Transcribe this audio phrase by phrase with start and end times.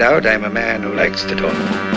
[0.00, 1.89] Out, I'm a man who likes to talk.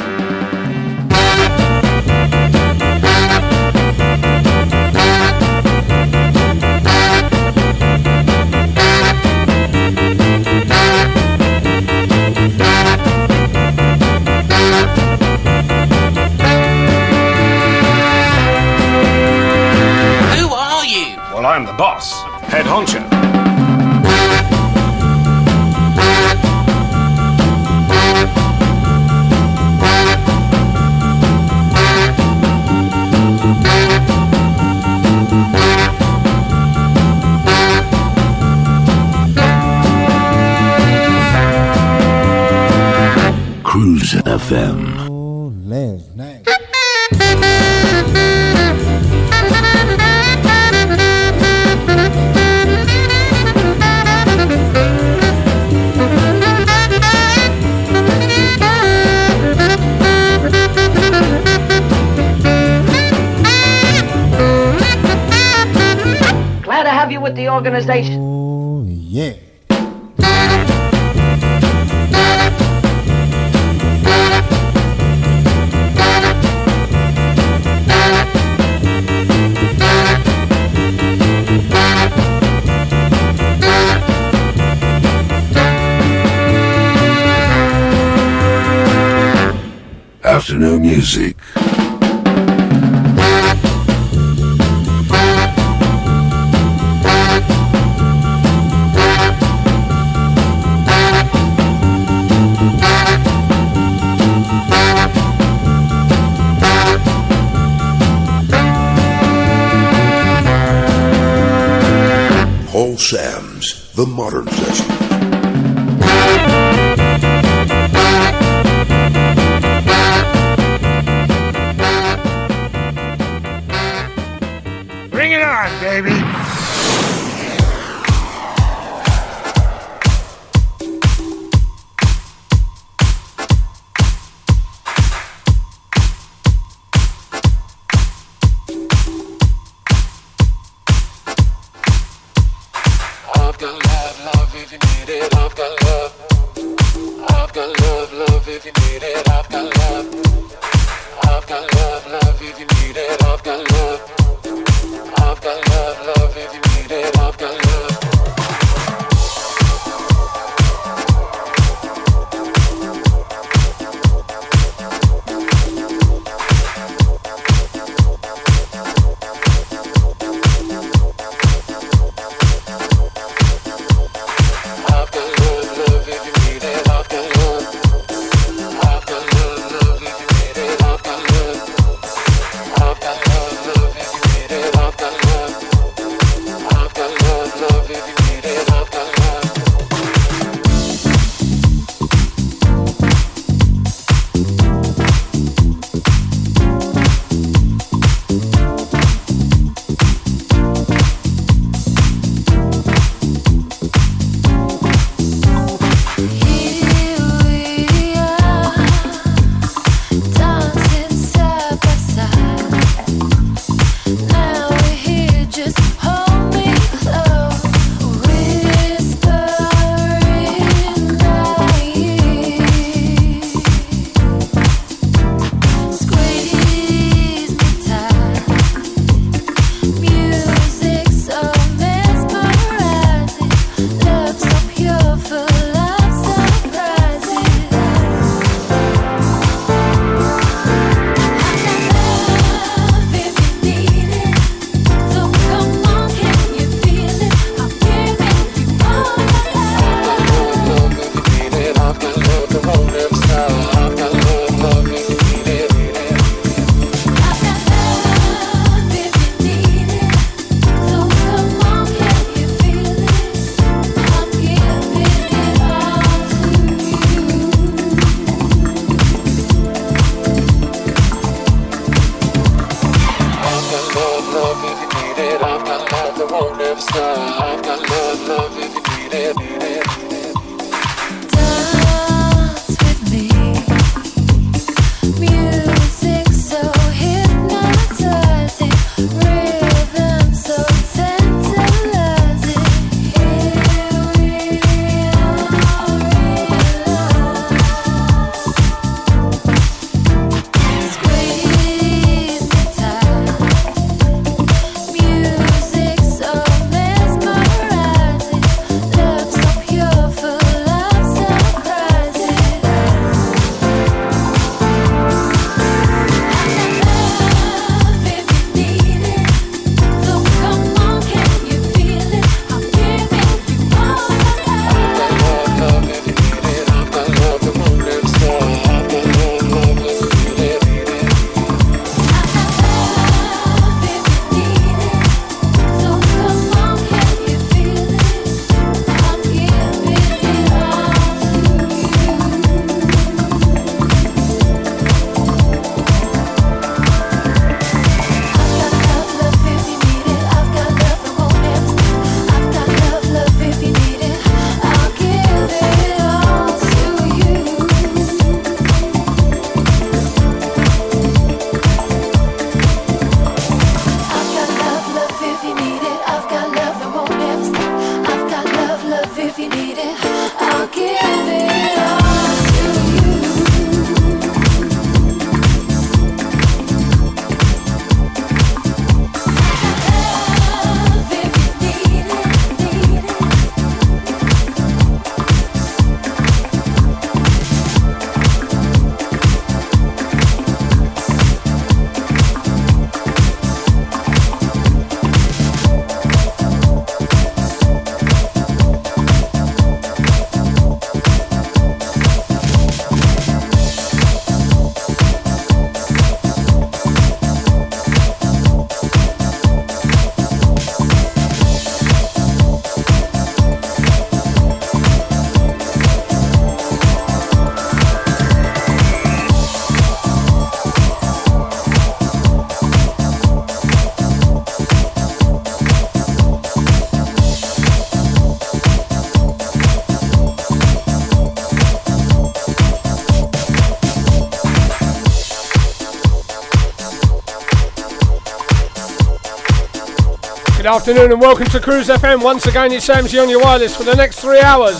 [440.63, 442.23] Good afternoon and welcome to Cruise FM.
[442.23, 444.77] Once again, it's Samsy on your wireless for the next three hours.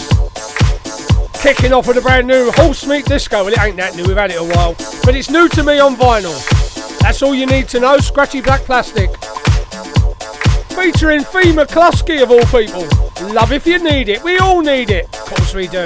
[1.42, 3.44] Kicking off with a brand new Horse Meat Disco.
[3.44, 4.76] Well, it ain't that new, we've had it a while.
[5.04, 6.40] But it's new to me on vinyl.
[7.00, 7.98] That's all you need to know.
[7.98, 9.10] Scratchy black plastic.
[10.70, 12.88] Featuring Fi McCluskey of all people.
[13.34, 14.24] Love if you need it.
[14.24, 15.04] We all need it.
[15.14, 15.84] Of course we do.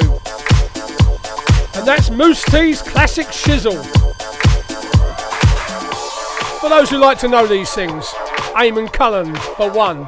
[1.73, 3.83] And that's Mousse T's Classic Shizzle.
[6.61, 8.05] For those who like to know these things.
[8.57, 10.07] Eamon Cullen for one.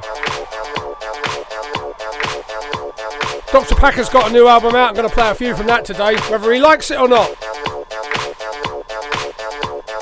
[3.51, 3.75] Dr.
[3.75, 4.89] Packer's got a new album out.
[4.89, 7.29] I'm going to play a few from that today, whether he likes it or not.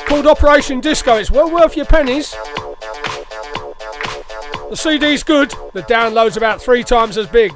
[0.08, 1.18] Called Operation Disco.
[1.18, 2.32] It's well worth your pennies.
[4.70, 5.51] The CD's good.
[5.74, 7.51] The download's about three times as big.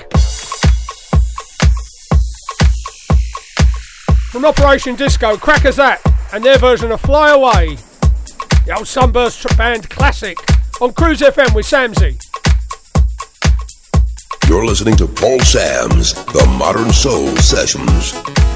[4.29, 5.99] From Operation Disco, Crackazat,
[6.33, 7.77] and their version of Fly Away.
[8.65, 10.37] The old Sunburst band classic
[10.81, 12.19] on Cruise FM with Samsy.
[14.49, 18.50] You're listening to Paul Sams, The Modern Soul Sessions.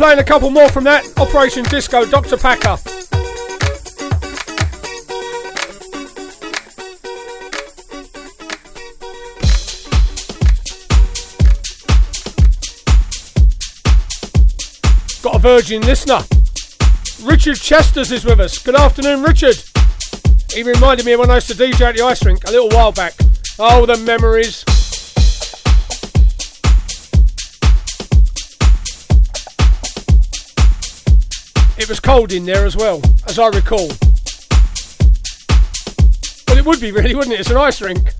[0.00, 1.06] Playing a couple more from that.
[1.18, 2.38] Operation Disco, Dr.
[2.38, 2.78] Packer.
[15.22, 16.20] Got a virgin listener.
[17.22, 18.56] Richard Chesters is with us.
[18.56, 19.62] Good afternoon, Richard.
[20.50, 22.70] He reminded me of when I used to DJ at the ice rink a little
[22.70, 23.12] while back.
[23.58, 24.59] Oh, the memories.
[31.90, 33.88] Was cold in there as well, as I recall.
[36.46, 37.40] But it would be really, wouldn't it?
[37.40, 38.12] It's an ice rink.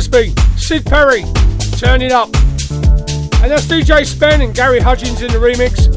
[0.00, 1.24] Sid Perry,
[1.76, 2.34] turn it up.
[3.42, 5.90] And that's DJ Spen and Gary Hudgins in the remix.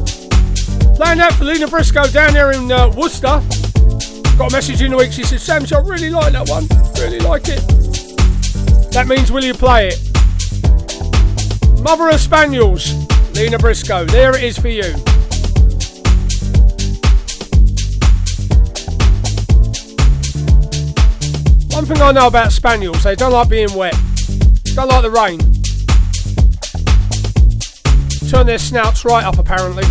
[0.96, 3.40] Playing that for Lena Briscoe down there in uh, Worcester.
[4.36, 5.12] Got a message in the week.
[5.12, 6.66] She said, Sam, I really like that one.
[7.00, 7.60] Really like it.
[8.92, 10.00] That means will you play it?
[11.82, 12.92] Mother of Spaniels,
[13.34, 14.04] Lena Briscoe.
[14.04, 14.94] There it is for you.
[21.84, 23.94] One thing I know about spaniels, they don't like being wet.
[24.74, 25.38] Don't like the rain.
[28.30, 29.84] Turn their snouts right up, apparently.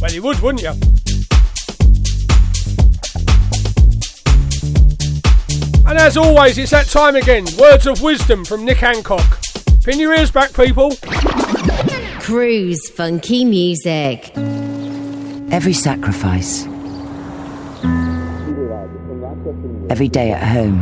[0.00, 0.68] Well, you would, wouldn't you?
[5.88, 7.44] And as always, it's that time again.
[7.58, 9.40] Words of wisdom from Nick Hancock.
[9.82, 10.92] Pin your ears back, people.
[12.20, 14.30] Cruise funky music.
[15.50, 16.67] Every sacrifice
[19.98, 20.78] every day at home.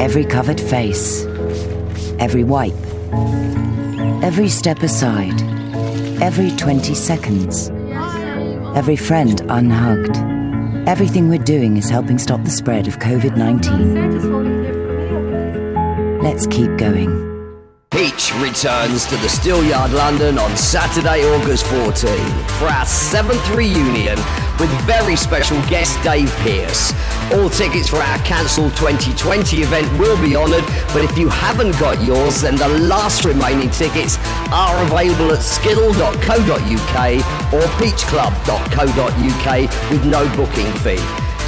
[0.00, 1.24] Every covered face,
[2.18, 2.74] every wipe,
[4.24, 5.40] every step aside,
[6.20, 7.70] every 20 seconds,
[8.74, 10.16] every friend unhugged.
[10.88, 16.22] Everything we're doing is helping stop the spread of COVID 19.
[16.22, 17.22] Let's keep going.
[17.92, 22.16] Peach returns to the Steelyard London on Saturday, August 14
[22.58, 24.18] for our seventh reunion
[24.60, 26.92] with very special guest Dave Pearce.
[27.32, 32.02] All tickets for our cancelled 2020 event will be honoured, but if you haven't got
[32.02, 34.18] yours, then the last remaining tickets
[34.50, 36.96] are available at skiddle.co.uk
[37.52, 40.98] or peachclub.co.uk with no booking fee.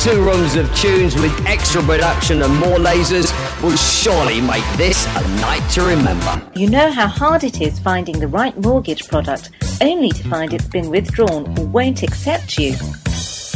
[0.01, 5.29] Two rooms of tunes with extra production and more lasers will surely make this a
[5.41, 6.43] night to remember.
[6.55, 10.67] You know how hard it is finding the right mortgage product only to find it's
[10.67, 12.75] been withdrawn or won't accept you.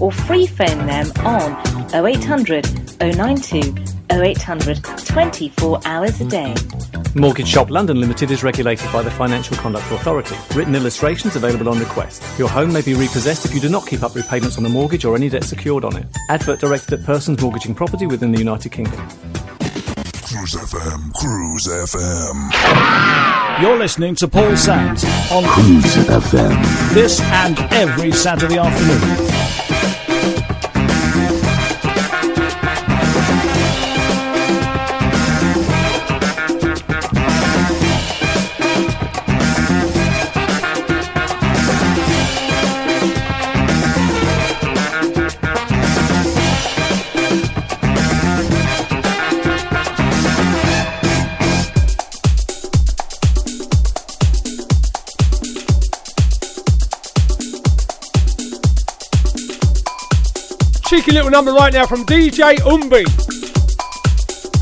[0.00, 1.52] or free phone them on
[1.94, 2.66] 0800
[3.00, 3.74] 092
[4.10, 6.54] 0800 24 hours a day.
[7.14, 10.36] Mortgage Shop London Limited is regulated by the Financial Conduct Authority.
[10.54, 12.22] Written illustrations available on request.
[12.38, 15.04] Your home may be repossessed if you do not keep up repayments on the mortgage
[15.04, 16.06] or any debt secured on it.
[16.28, 19.08] Advert directed at persons mortgaging property within the United Kingdom.
[20.22, 23.60] Cruise FM, Cruise FM.
[23.60, 26.94] You're listening to Paul Sams on Cruise FM.
[26.94, 29.49] This and every Saturday afternoon.
[61.30, 63.04] Little number right now from DJ Umbi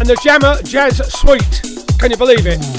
[0.01, 1.63] and the Jama Jazz Suite.
[1.99, 2.78] Can you believe it?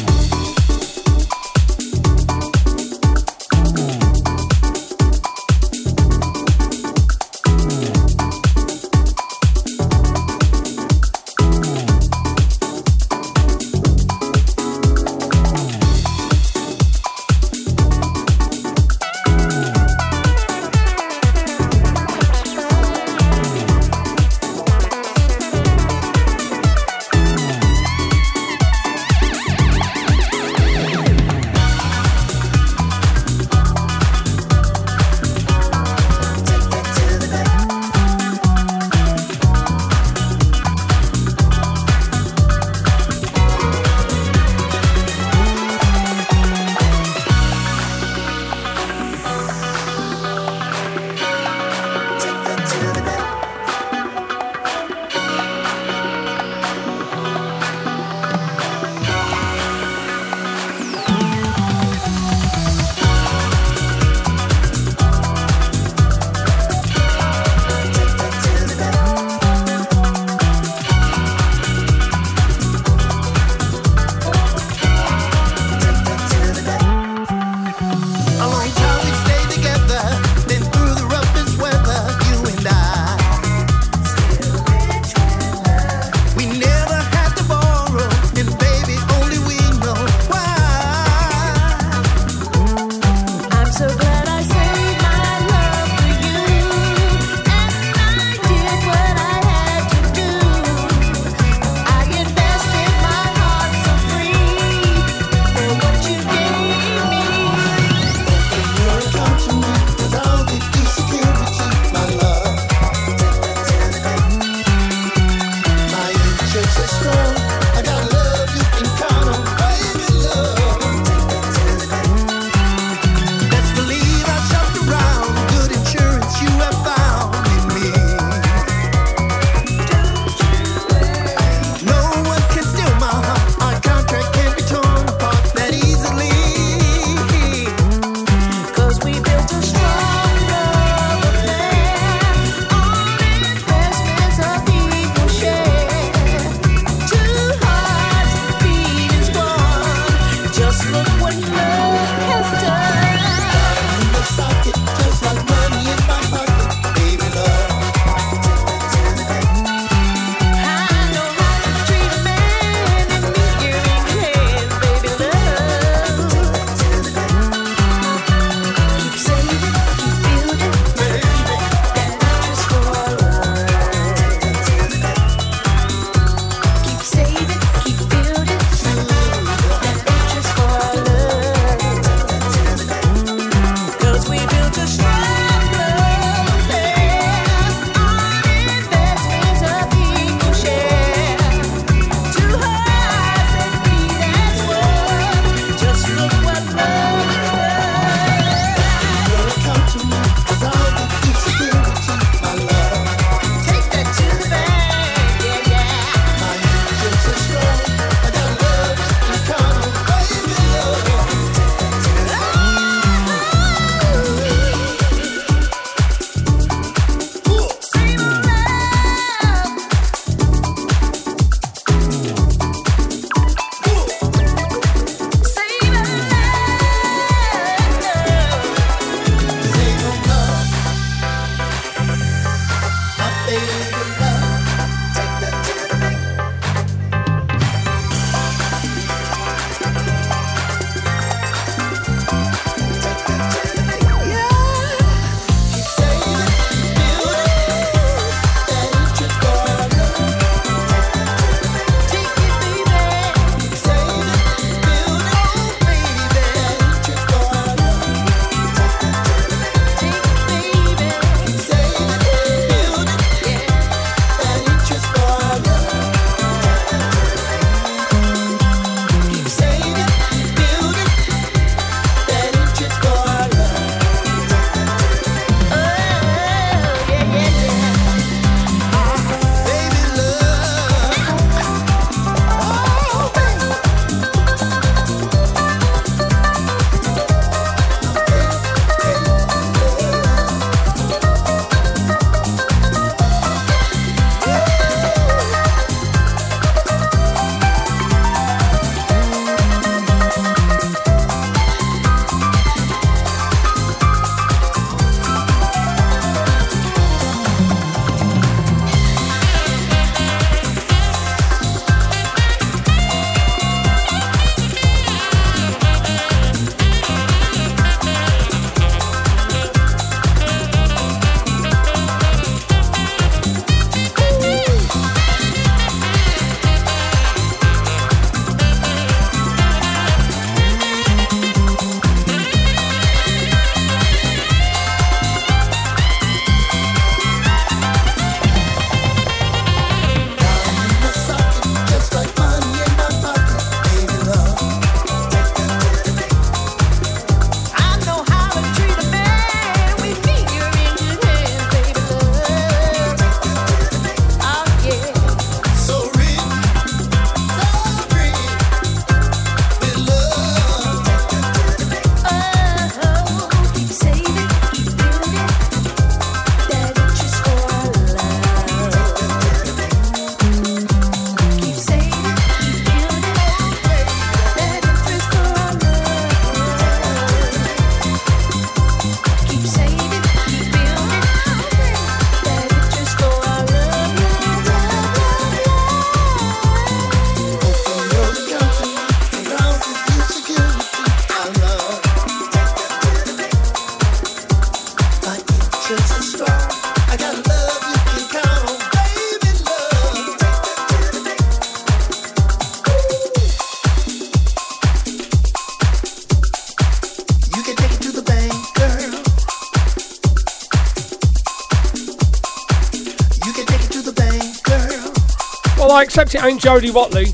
[416.10, 417.26] Accept it ain't Jody Watley.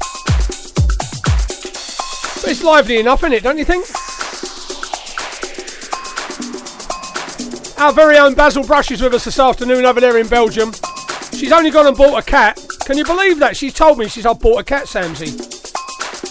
[2.41, 3.85] But it's lively enough, isn't it, don't you think?
[7.79, 10.73] Our very own Basil Brush is with us this afternoon over there in Belgium.
[11.31, 12.59] She's only gone and bought a cat.
[12.83, 13.55] Can you believe that?
[13.55, 15.31] She's told me she's I bought a cat, Samsey.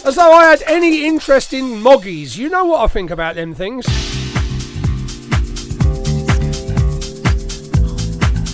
[0.05, 2.37] As though I had any interest in moggies.
[2.37, 3.87] You know what I think about them things.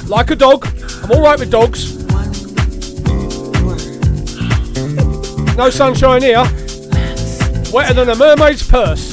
[0.09, 0.69] Like a dog.
[1.03, 1.90] I'm alright with dogs.
[5.61, 6.43] No sunshine here.
[7.71, 9.10] Wetter than a mermaid's purse.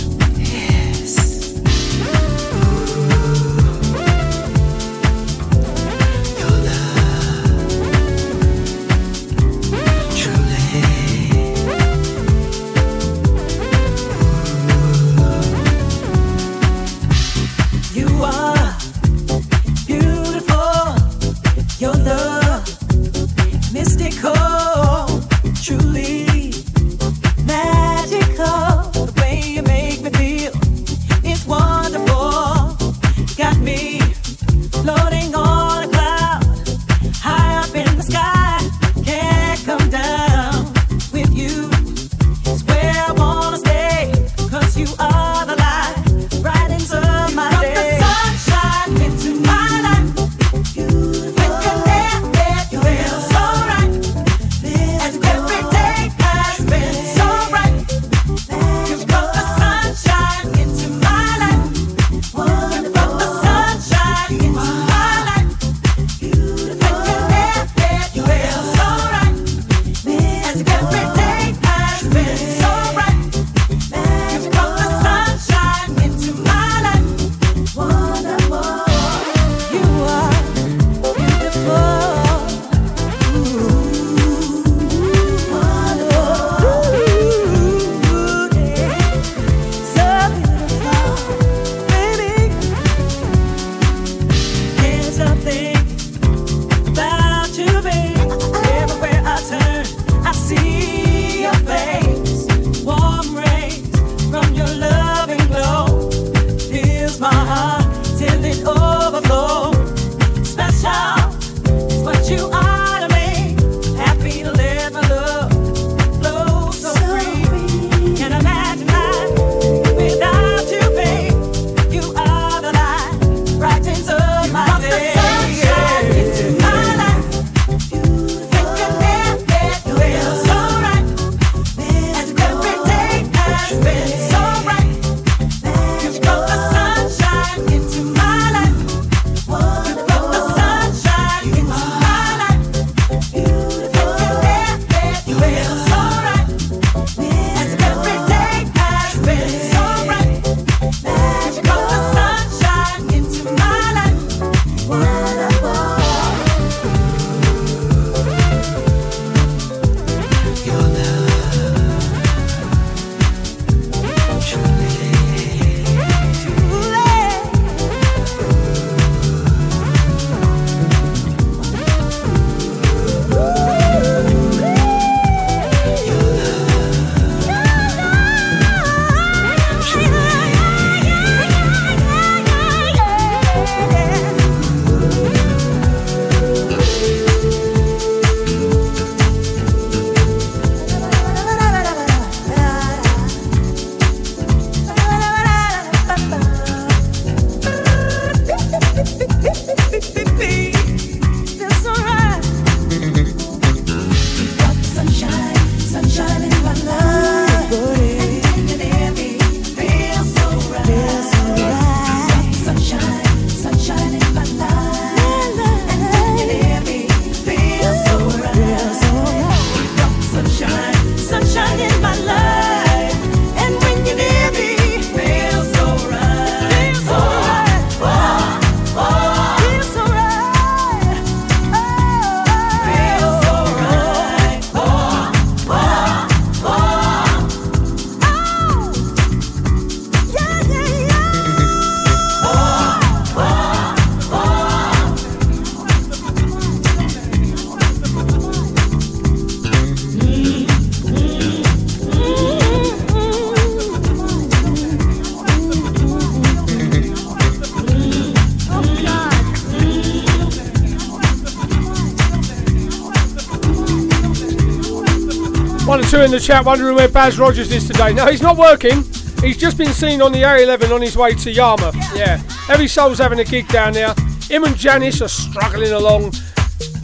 [266.27, 268.11] In the chat wondering where Baz Rogers is today.
[268.13, 269.01] No, he's not working.
[269.41, 271.95] He's just been seen on the A11 on his way to Yarmouth.
[272.13, 274.13] Yeah, Every Soul's having a gig down there.
[274.49, 276.33] Him and Janice are struggling along,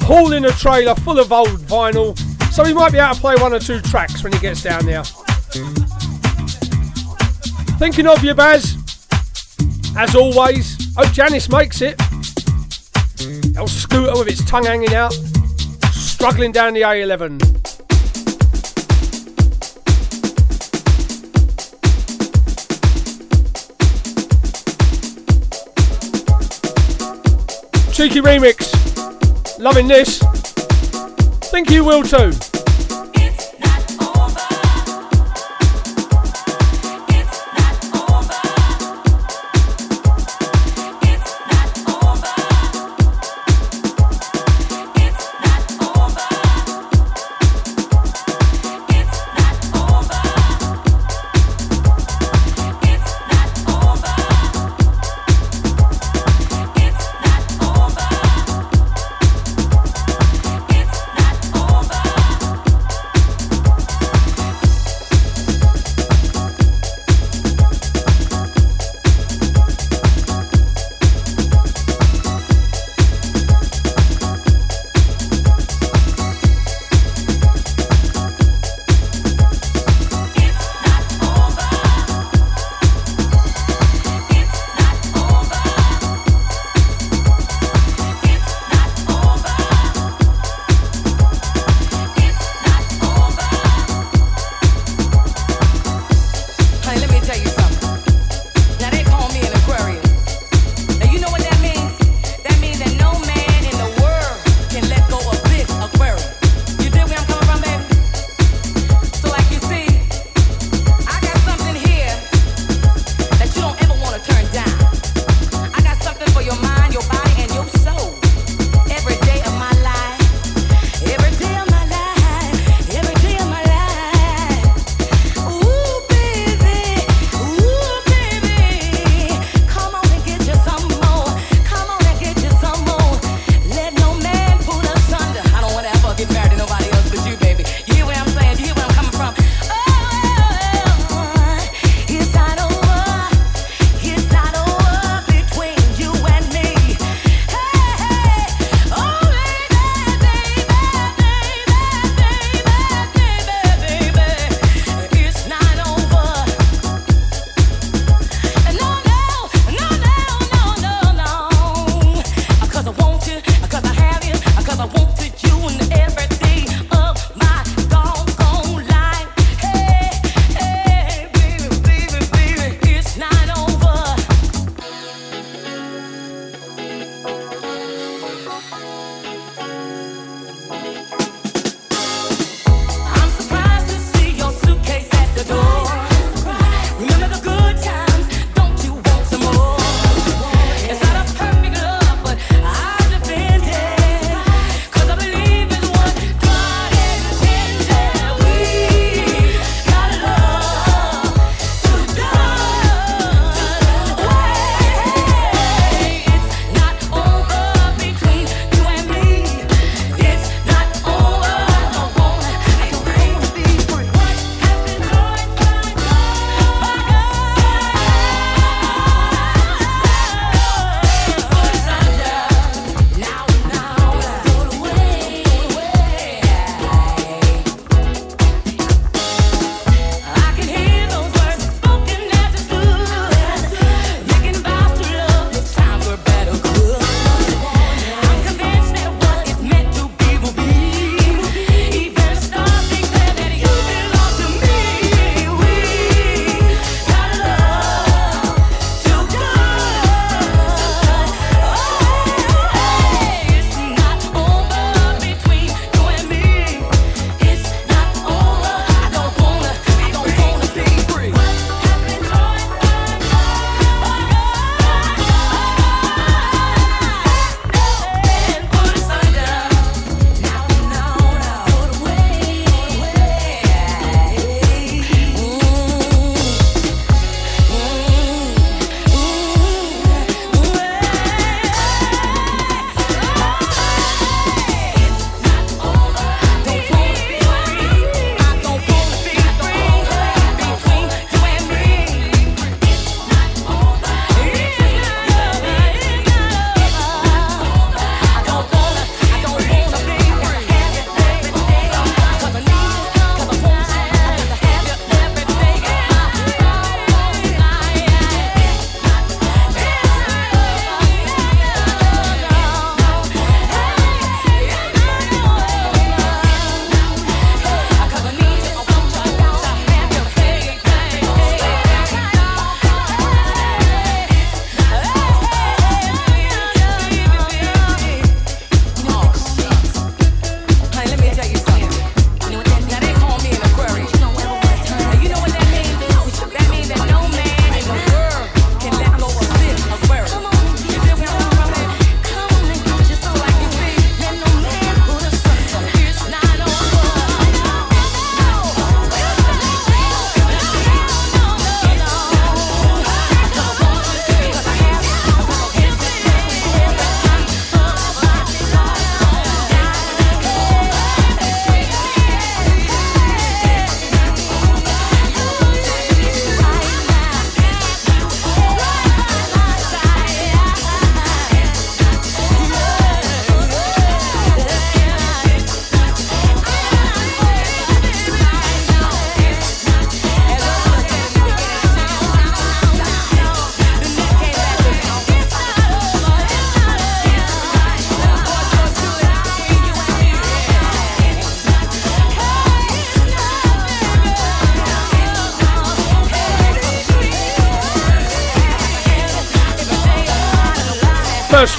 [0.02, 2.18] hauling a trailer full of old vinyl.
[2.52, 4.86] So he might be able to play one or two tracks when he gets down
[4.86, 5.04] there.
[7.80, 8.76] Thinking of you, Baz.
[9.98, 11.98] As always, hope Janice makes it.
[13.22, 15.14] Little scooter with its tongue hanging out,
[15.94, 17.53] struggling down the A11.
[28.04, 29.60] Cheeky remix.
[29.60, 30.20] Loving this.
[31.50, 32.53] Think you will too.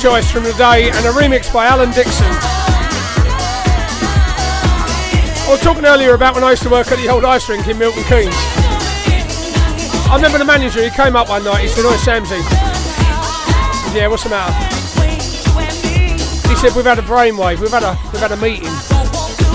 [0.05, 2.27] Choice from the day and a remix by Alan Dixon.
[5.41, 7.67] I was talking earlier about when I used to work at the old ice rink
[7.69, 8.35] in Milton Keynes.
[8.37, 12.37] I remember the manager, he came up one night, he said, Oi Samsy.
[13.97, 14.53] Yeah, what's the matter?
[16.51, 18.69] He said, we've had a brainwave, we've had a, we've had a meeting.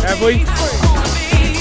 [0.02, 0.40] Have we?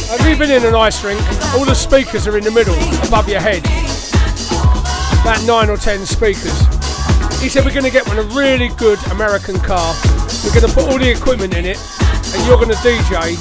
[0.08, 1.20] Have you been in an ice rink?
[1.52, 3.66] All the speakers are in the middle, above your head.
[5.20, 6.67] About nine or ten speakers.
[7.40, 9.94] He said, we're going to get one a really good American car.
[10.44, 11.78] We're going to put all the equipment in it,
[12.34, 13.38] and you're going to DJ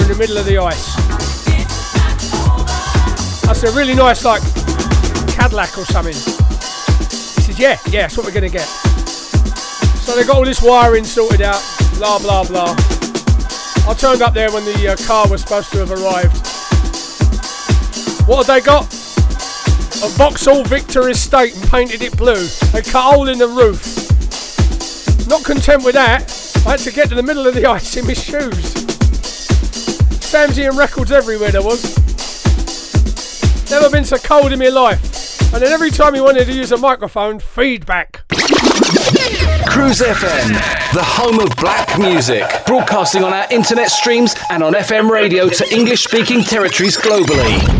[0.00, 0.94] in the middle of the ice.
[3.48, 4.42] I said, really nice, like
[5.28, 6.14] Cadillac or something.
[6.14, 8.68] He said, yeah, yeah, that's what we're going to get.
[10.04, 11.62] So they got all this wiring sorted out,
[11.94, 12.74] blah, blah, blah.
[13.88, 16.36] I turned up there when the uh, car was supposed to have arrived.
[18.28, 18.99] What have they got?
[20.02, 22.46] A Vauxhall Victor Estate and painted it blue.
[22.72, 24.08] They cut a hole in the roof.
[25.28, 26.22] Not content with that,
[26.66, 28.74] I had to get to the middle of the ice in my shoes.
[30.24, 31.82] Samsy and records everywhere there was.
[33.70, 35.52] Never been so cold in my life.
[35.52, 38.22] And then every time he wanted to use a microphone, feedback.
[39.66, 40.52] Cruise FM,
[40.94, 45.74] the home of black music, broadcasting on our internet streams and on FM radio to
[45.74, 47.79] English speaking territories globally.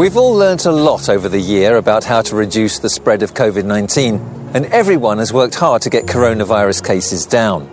[0.00, 3.34] We've all learnt a lot over the year about how to reduce the spread of
[3.34, 4.14] COVID 19,
[4.54, 7.68] and everyone has worked hard to get coronavirus cases down.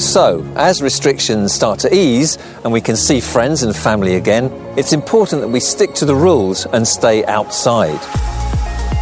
[0.00, 4.92] So, as restrictions start to ease and we can see friends and family again, it's
[4.92, 8.00] important that we stick to the rules and stay outside.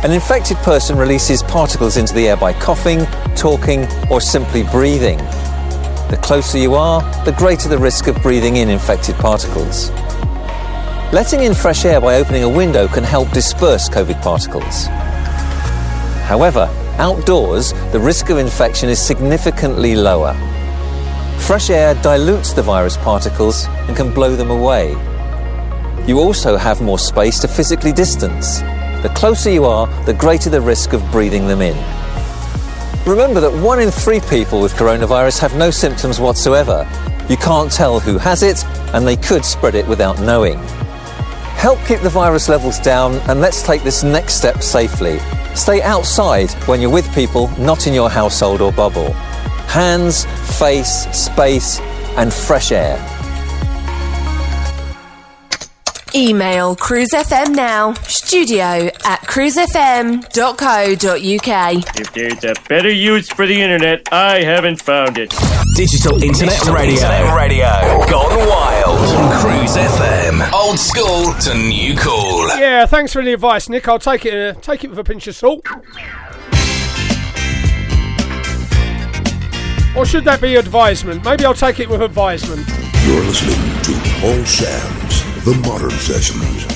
[0.04, 5.16] An infected person releases particles into the air by coughing, talking, or simply breathing.
[6.10, 9.90] The closer you are, the greater the risk of breathing in infected particles.
[11.12, 14.86] Letting in fresh air by opening a window can help disperse COVID particles.
[16.26, 20.34] However, outdoors, the risk of infection is significantly lower.
[21.38, 24.96] Fresh air dilutes the virus particles and can blow them away.
[26.08, 28.58] You also have more space to physically distance.
[29.02, 31.76] The closer you are, the greater the risk of breathing them in.
[33.06, 36.84] Remember that one in three people with coronavirus have no symptoms whatsoever.
[37.28, 40.58] You can't tell who has it, and they could spread it without knowing.
[41.66, 45.18] Help keep the virus levels down, and let's take this next step safely.
[45.56, 49.12] Stay outside when you're with people not in your household or bubble.
[49.66, 50.24] Hands,
[50.60, 51.80] face, space,
[52.16, 52.96] and fresh air.
[56.14, 60.30] Email cruisefm now, studio at cruisefm.co.uk.
[62.00, 65.34] If there's a better use for the internet, I haven't found it.
[65.74, 66.94] Digital Internet Radio.
[66.94, 68.06] Internet radio.
[68.08, 68.85] Gone wild.
[69.32, 70.52] Cruise FM.
[70.52, 72.48] Old school to new cool.
[72.58, 73.88] Yeah, thanks for the advice, Nick.
[73.88, 74.56] I'll take it.
[74.56, 75.66] Uh, take it with a pinch of salt.
[79.96, 81.24] Or should that be advisement?
[81.24, 82.68] Maybe I'll take it with advisement.
[83.04, 86.66] You're listening to Paul Sams The Modern Sessions.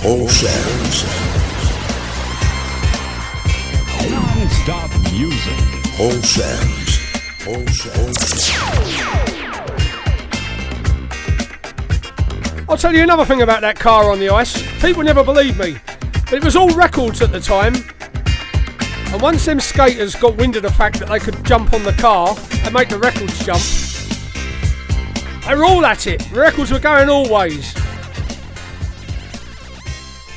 [0.00, 1.04] Paul Sams
[4.10, 5.58] Non-stop music.
[5.96, 7.00] Paul Sams
[7.44, 9.29] Paul Sams.
[12.70, 14.62] I'll tell you another thing about that car on the ice.
[14.80, 15.76] People never believe me.
[16.12, 17.74] But it was all records at the time.
[19.12, 21.92] And once them skaters got wind of the fact that they could jump on the
[21.94, 23.60] car and make the records jump,
[25.44, 26.30] they were all at it.
[26.30, 27.74] Records were going all ways.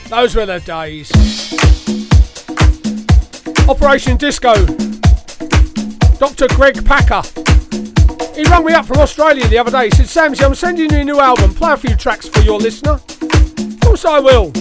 [0.10, 1.12] Those were the days.
[3.70, 4.66] Operation Disco.
[6.18, 6.48] Dr.
[6.56, 7.43] Greg Packer.
[8.36, 9.86] He rang me up from Australia the other day.
[9.86, 11.54] He said, Samsy, I'm sending you a new album.
[11.54, 12.94] Play a few tracks for your listener.
[12.94, 14.52] Of course I will.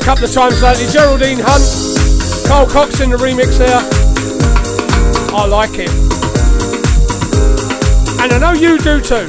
[0.00, 0.86] A couple of times lately.
[0.86, 3.80] Geraldine Hunt, Carl Cox in the remix there.
[5.36, 5.90] I like it.
[8.20, 9.26] And I know you do too.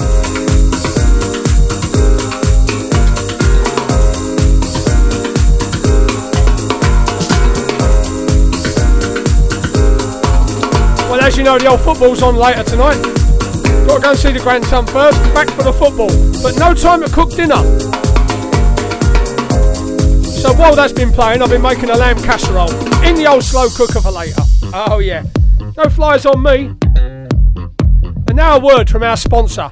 [11.09, 13.01] Well, as you know, the old football's on later tonight.
[13.87, 16.09] Got to go and see the grandson first, back for the football.
[16.41, 17.90] But no time to cook dinner.
[20.41, 22.71] So while that's been playing, I've been making a lamb casserole
[23.05, 24.41] in the old slow cooker for later.
[24.73, 25.23] Oh yeah,
[25.77, 26.75] no flies on me.
[26.95, 29.69] And now a word from our sponsor.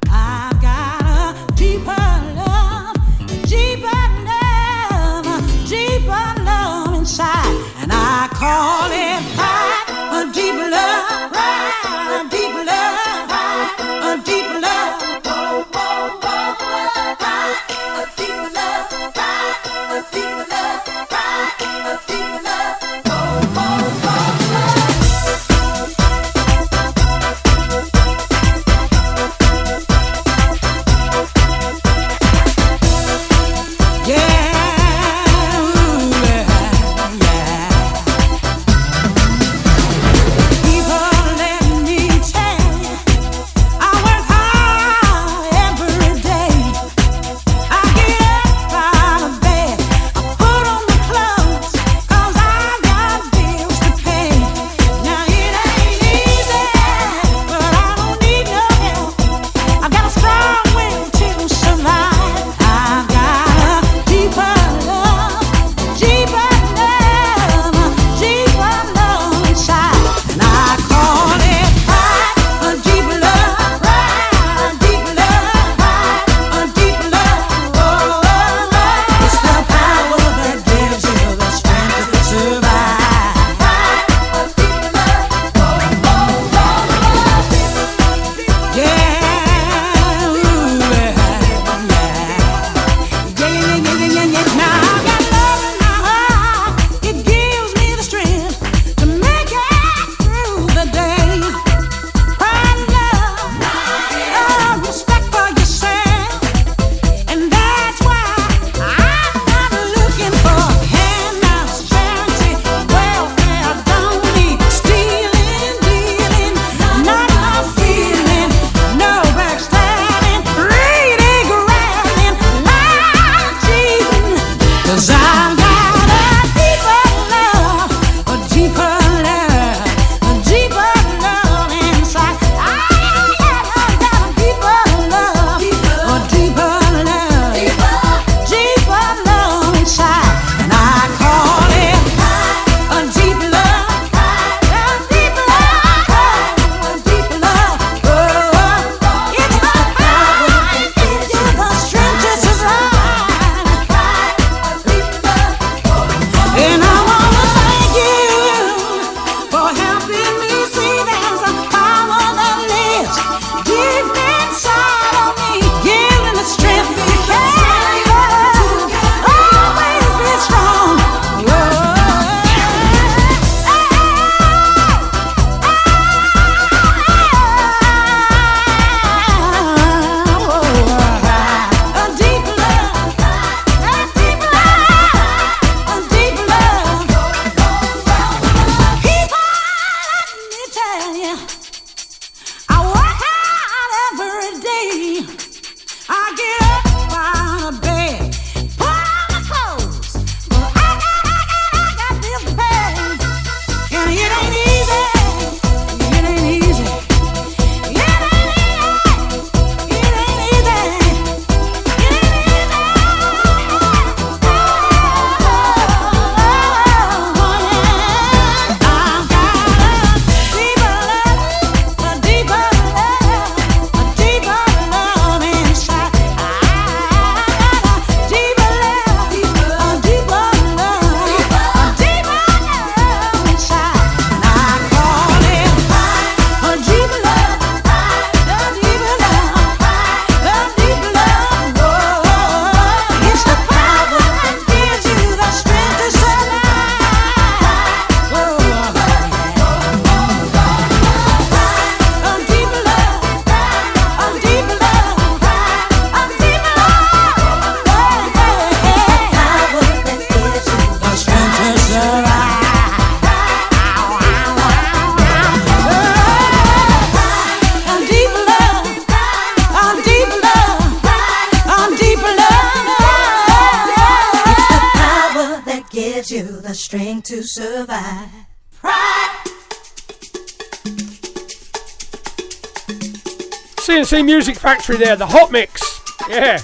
[284.69, 285.99] Factory there, the hot mix.
[286.29, 286.59] Yeah.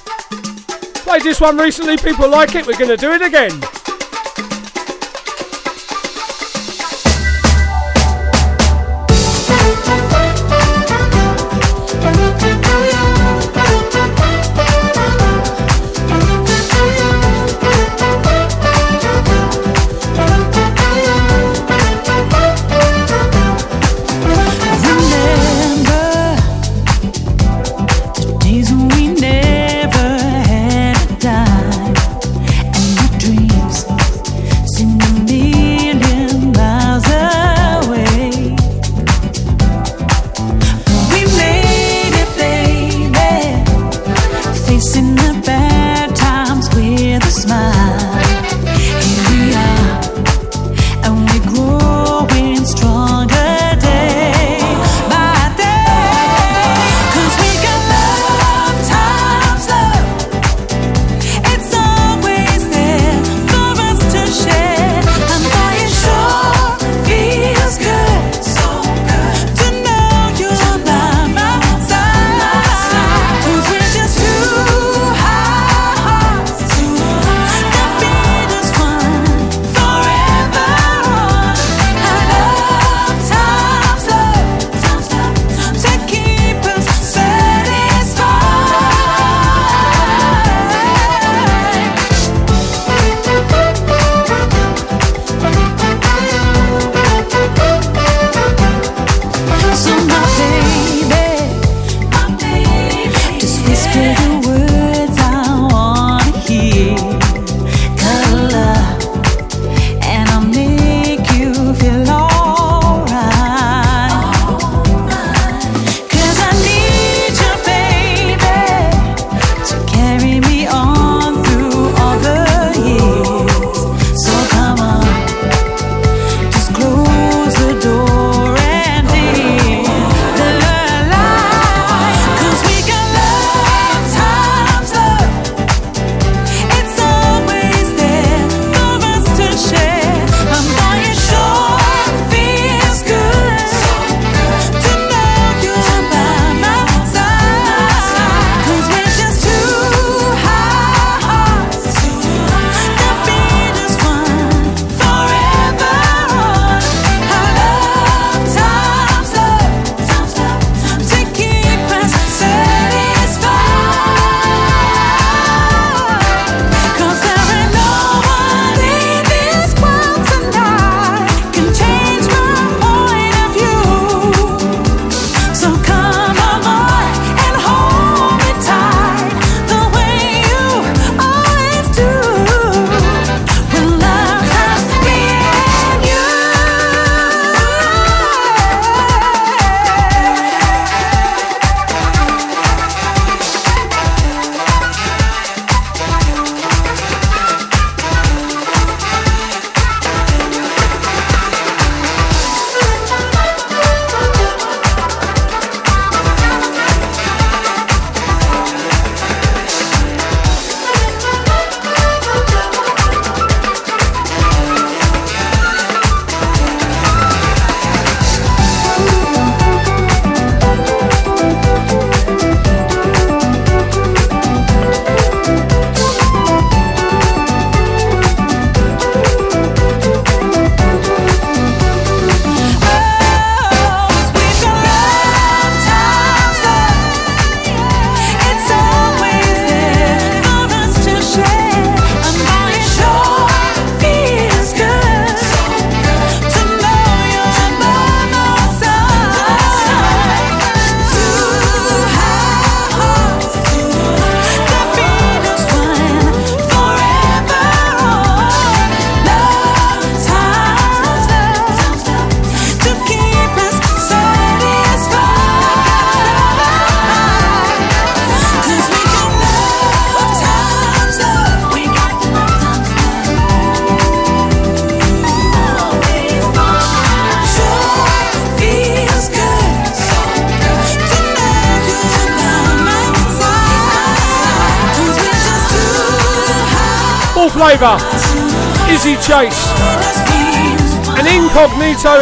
[1.01, 3.49] Played this one recently, people like it, we're going to do it again.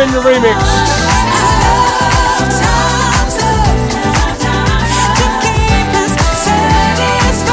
[0.03, 0.59] In the remix.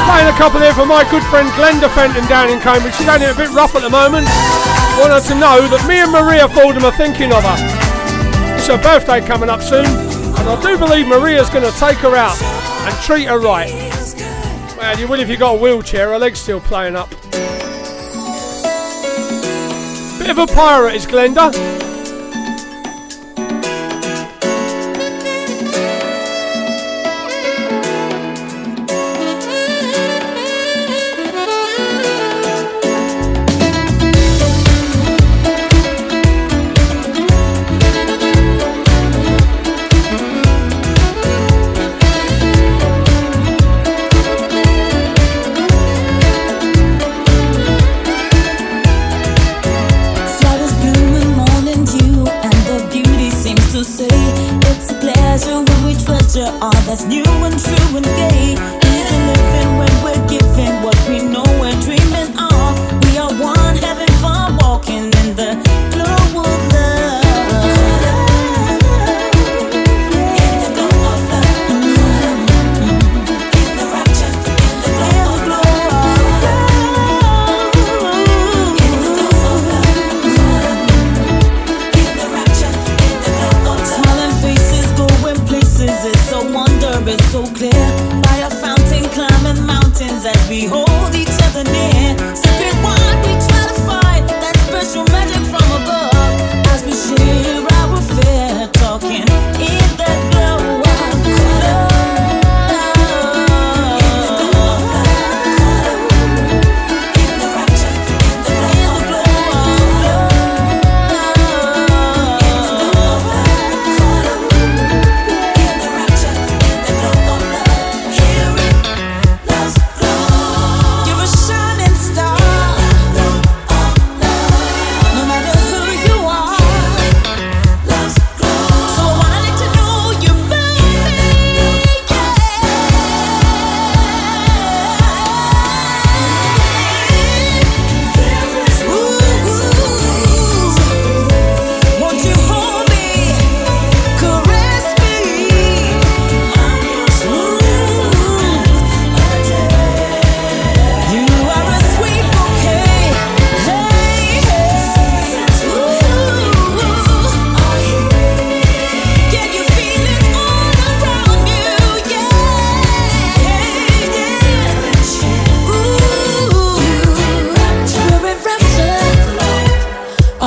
[0.03, 2.93] Playing a couple here for my good friend Glenda Fenton down in Cambridge.
[2.95, 4.27] She's only a bit rough at the moment.
[4.99, 7.55] Want her to know that me and Maria Fordham are thinking of her.
[8.57, 12.15] It's her birthday coming up soon, and I do believe Maria's going to take her
[12.15, 13.71] out and treat her right.
[14.77, 16.09] Well, you will if you got a wheelchair.
[16.09, 17.09] Her leg's still playing up.
[20.19, 21.70] Bit of a pirate is Glenda.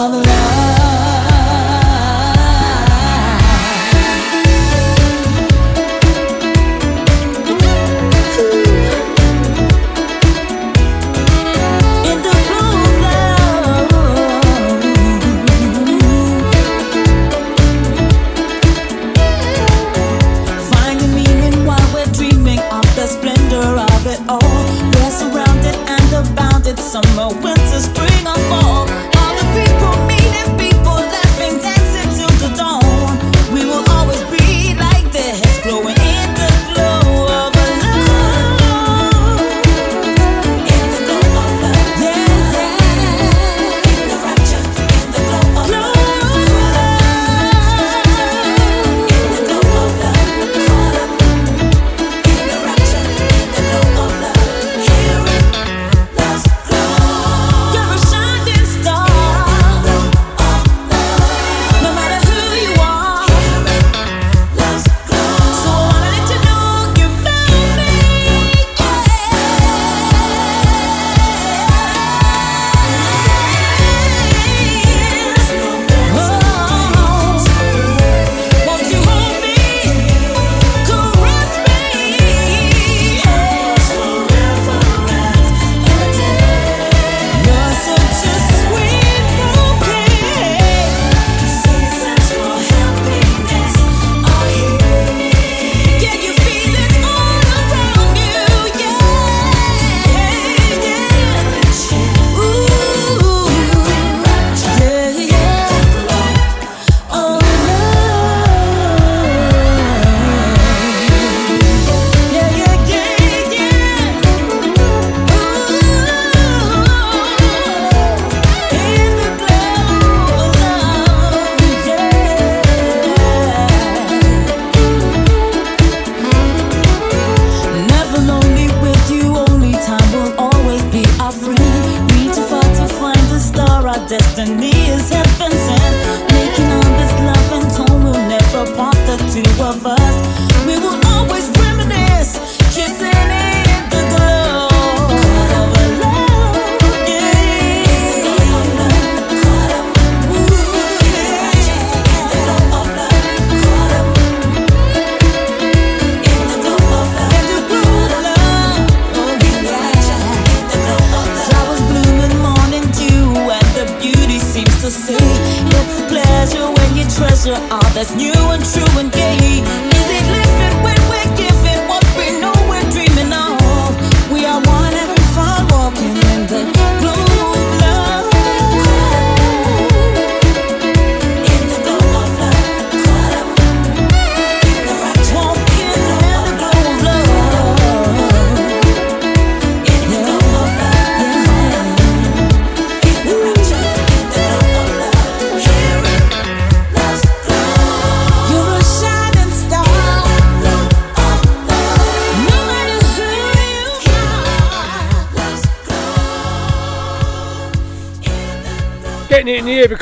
[0.04, 0.43] all the love.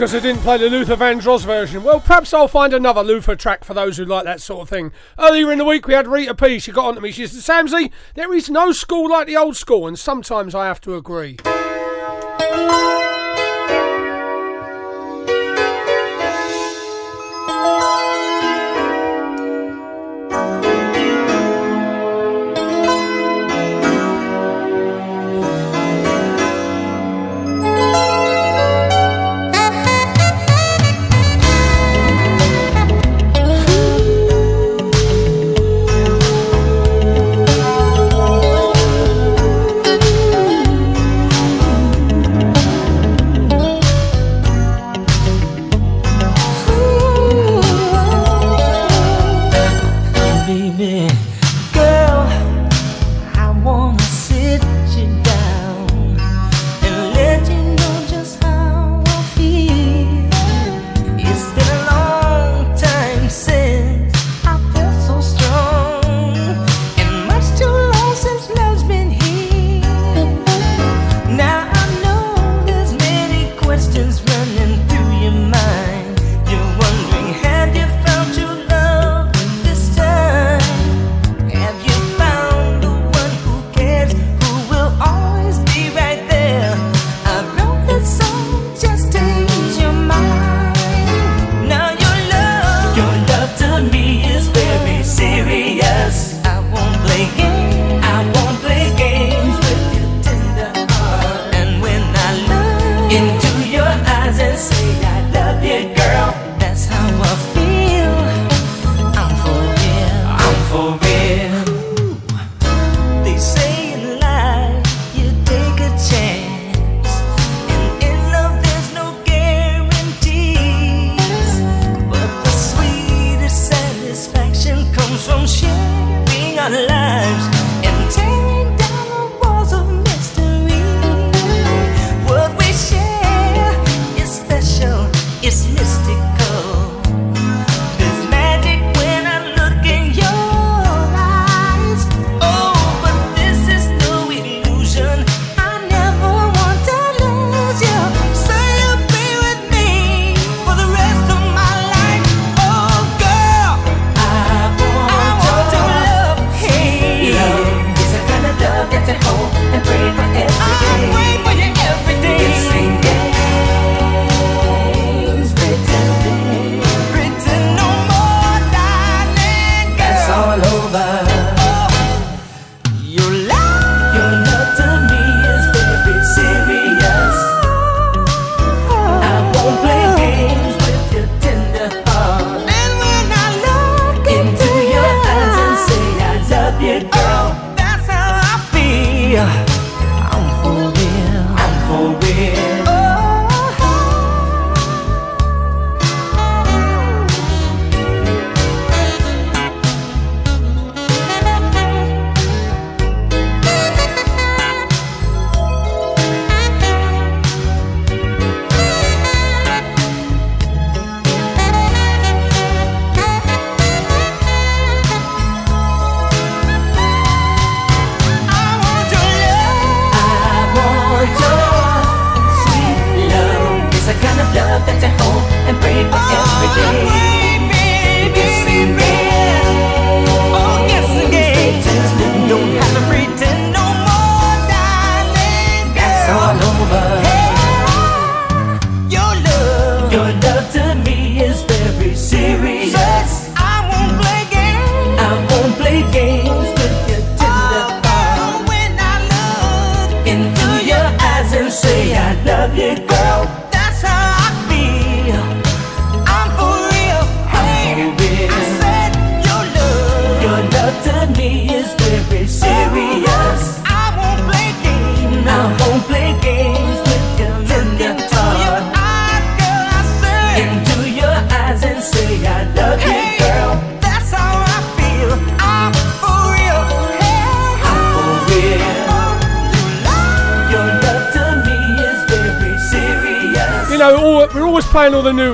[0.03, 1.85] because I didn't play the Luther Vandross version.
[1.85, 4.91] Well, perhaps I'll find another Luther track for those who like that sort of thing.
[5.17, 6.59] Earlier in the week, we had Rita P.
[6.59, 7.13] She got onto me.
[7.13, 10.81] She said, Samsey, there is no school like the old school, and sometimes I have
[10.81, 11.37] to agree.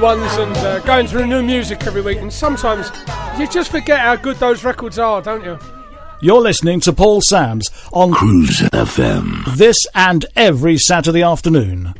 [0.09, 2.17] ones and uh, going through new music every week.
[2.17, 2.91] And sometimes
[3.39, 5.59] you just forget how good those records are, don't you?
[6.23, 9.45] You're listening to Paul Sams on Cruise FM.
[9.57, 11.93] This and every Saturday afternoon.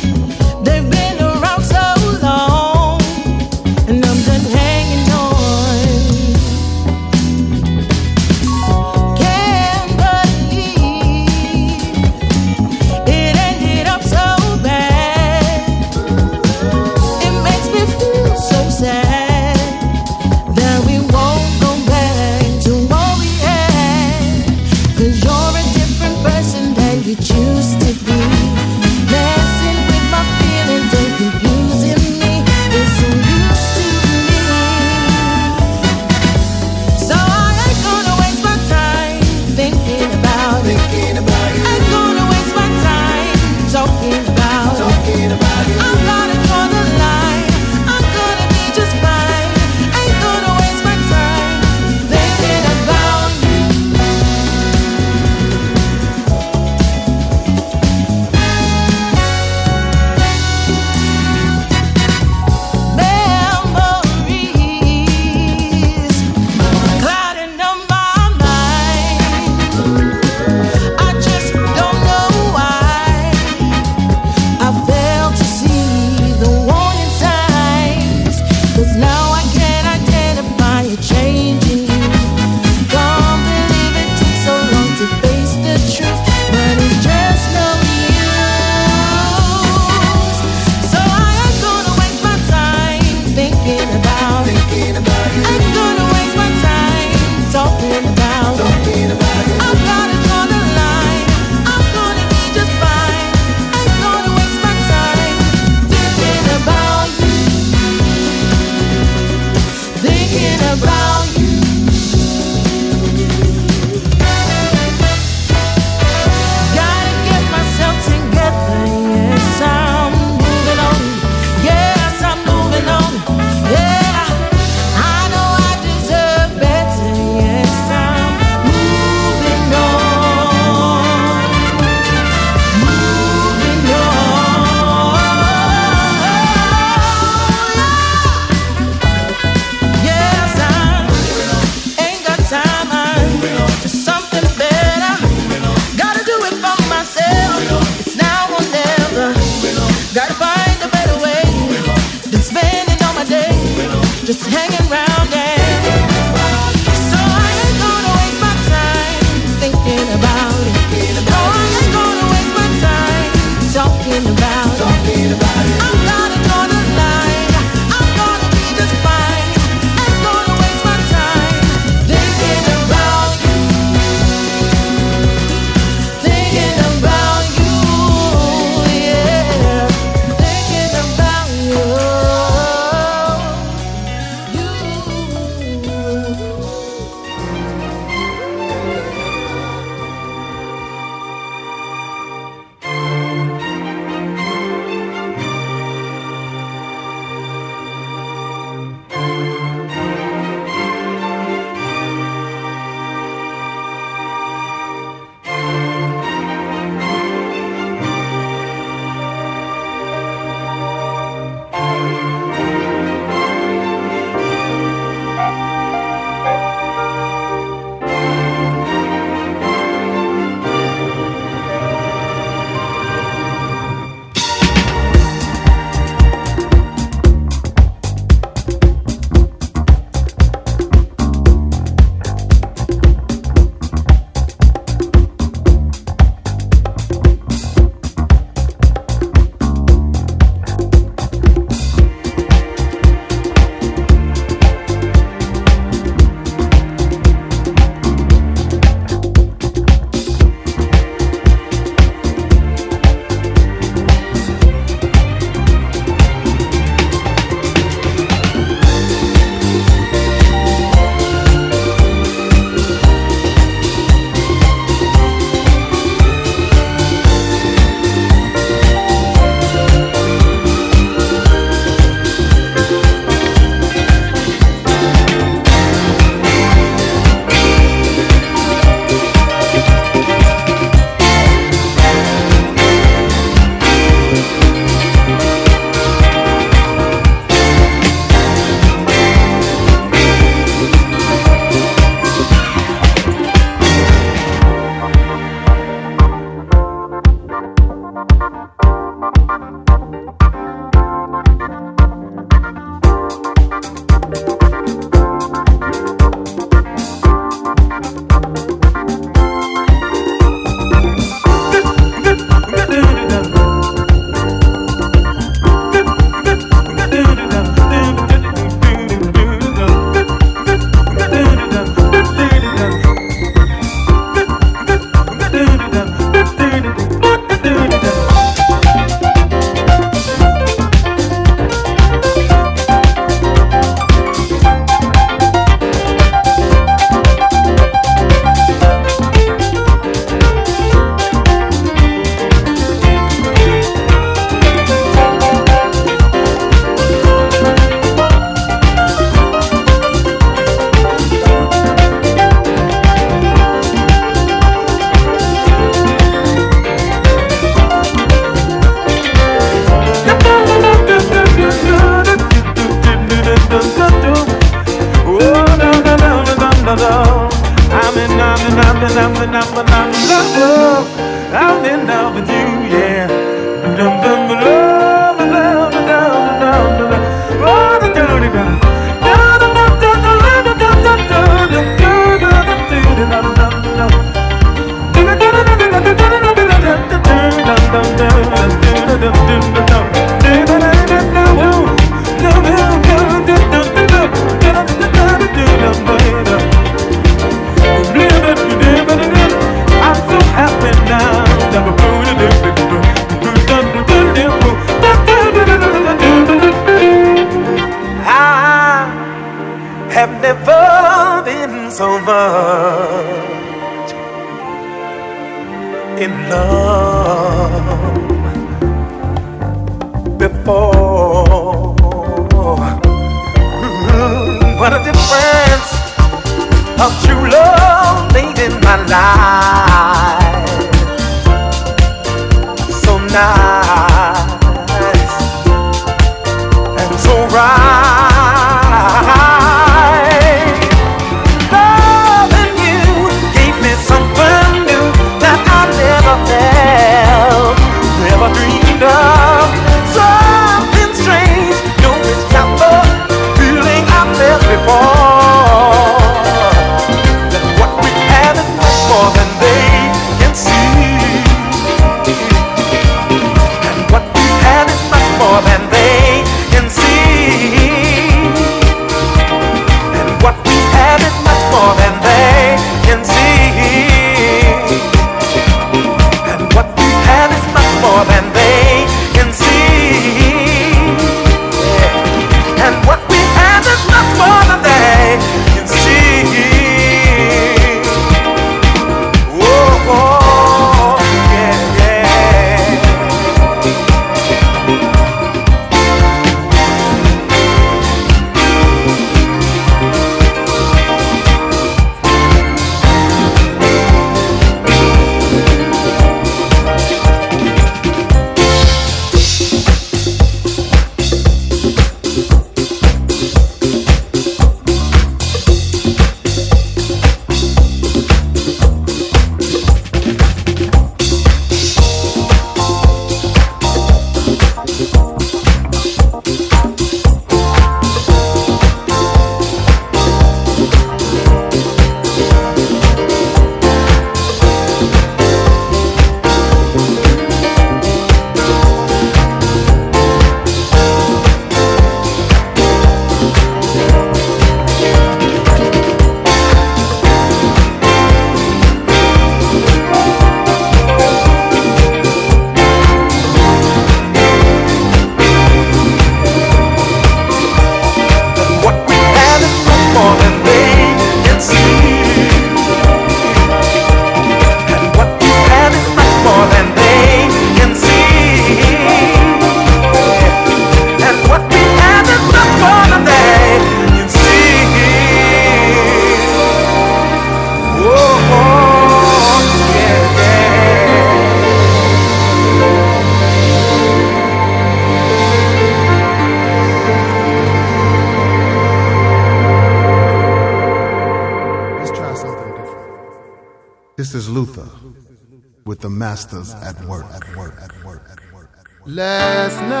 [596.20, 597.24] masters at work.
[597.32, 597.74] At work.
[597.80, 598.22] At work.
[598.30, 598.68] At work.
[599.06, 600.00] Last night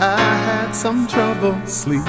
[0.00, 2.08] I had some trouble sleeping.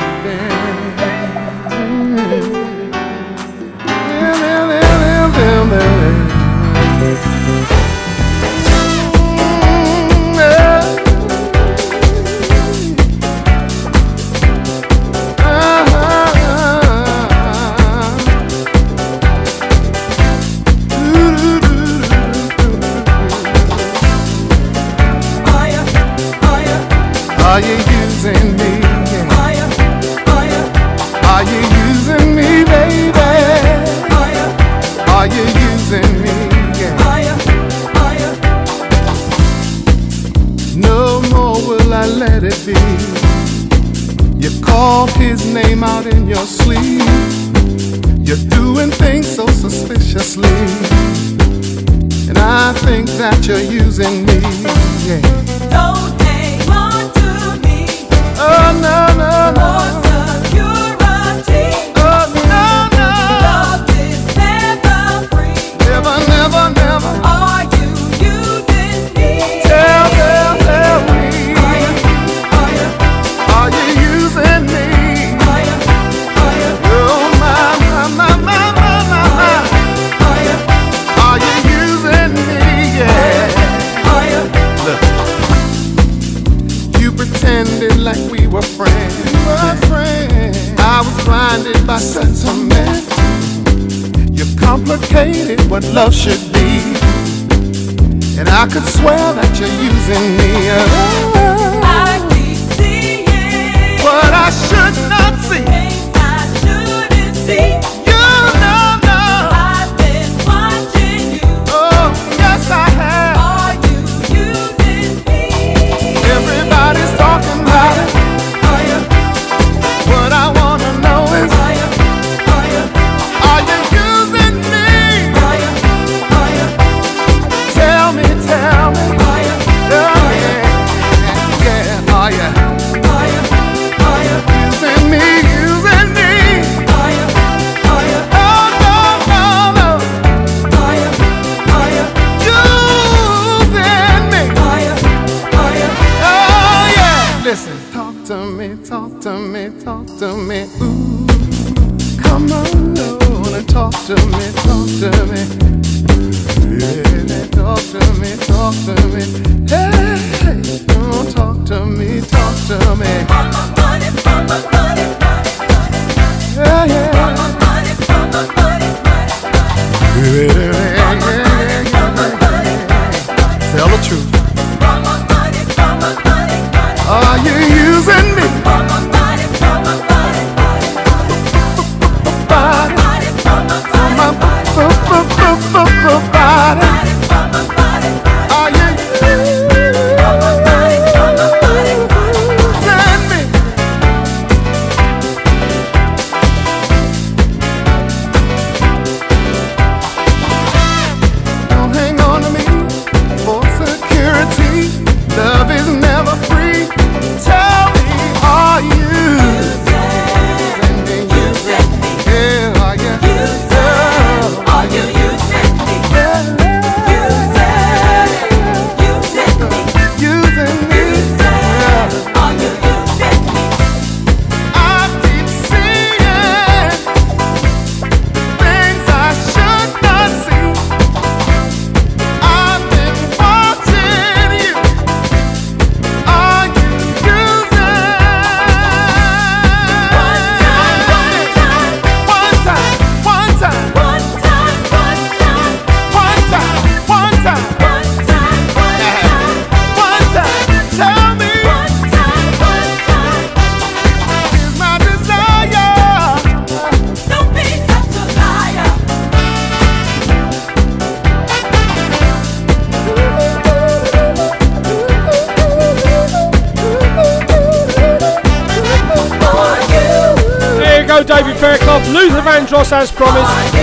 [272.89, 273.75] course, as promised,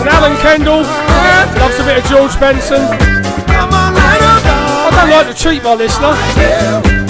[0.00, 0.82] and Alan Kendall
[1.60, 2.80] loves a bit of George Benson.
[3.50, 7.03] I don't like to cheat my listener.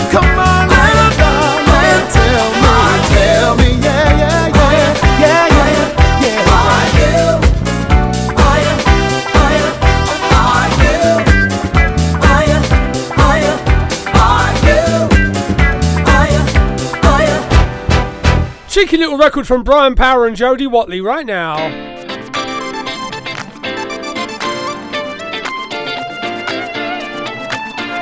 [18.96, 21.56] little record from Brian Power and Jody Watley right now.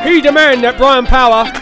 [0.05, 1.62] He demand that Brian Power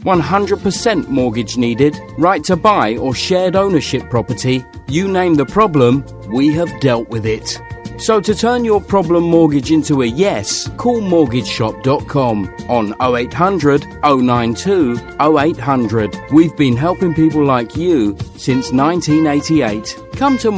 [0.00, 1.98] 100% mortgage needed?
[2.18, 4.64] Right to buy or shared ownership property?
[4.88, 7.60] You name the problem, we have dealt with it.
[7.98, 16.16] So to turn your problem mortgage into a yes, call mortgageshop.com on 0800 092 0800.
[16.32, 19.96] We've been helping people like you since 1988.
[20.12, 20.50] Come to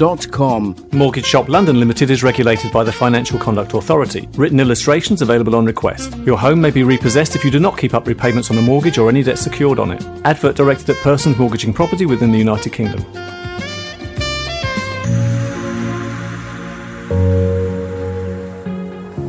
[0.00, 0.88] mortgageshop.com.
[0.92, 4.28] Mortgage Shop London Limited is regulated by the Financial Conduct Authority.
[4.34, 6.16] Written illustrations available on request.
[6.18, 8.98] Your home may be repossessed if you do not keep up repayments on a mortgage
[8.98, 10.02] or any debt secured on it.
[10.24, 13.04] Advert directed at persons mortgaging property within the United Kingdom.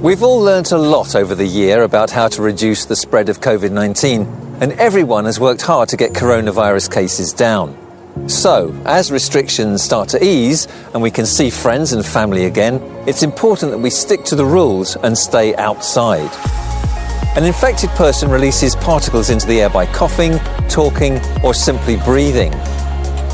[0.02, 3.40] We've all learnt a lot over the year about how to reduce the spread of
[3.40, 4.22] COVID 19,
[4.60, 7.81] and everyone has worked hard to get coronavirus cases down.
[8.28, 13.24] So, as restrictions start to ease and we can see friends and family again, it's
[13.24, 16.30] important that we stick to the rules and stay outside.
[17.38, 22.52] An infected person releases particles into the air by coughing, talking, or simply breathing.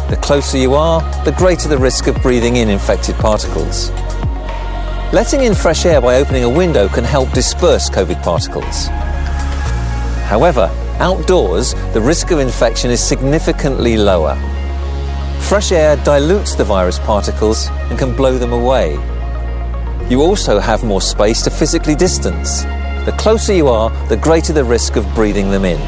[0.09, 3.89] The closer you are, the greater the risk of breathing in infected particles.
[5.11, 8.87] Letting in fresh air by opening a window can help disperse COVID particles.
[10.27, 14.35] However, outdoors, the risk of infection is significantly lower.
[15.47, 18.95] Fresh air dilutes the virus particles and can blow them away.
[20.09, 22.63] You also have more space to physically distance.
[23.05, 25.79] The closer you are, the greater the risk of breathing them in.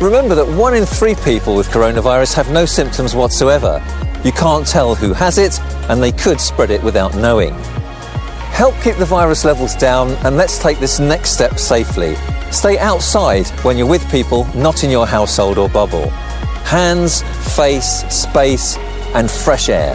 [0.00, 3.82] Remember that one in three people with coronavirus have no symptoms whatsoever.
[4.22, 5.58] You can't tell who has it,
[5.90, 7.54] and they could spread it without knowing.
[8.54, 12.14] Help keep the virus levels down and let's take this next step safely.
[12.52, 16.12] Stay outside when you're with people not in your household or bubble.
[16.64, 17.22] Hands,
[17.56, 18.76] face, space,
[19.14, 19.94] and fresh air.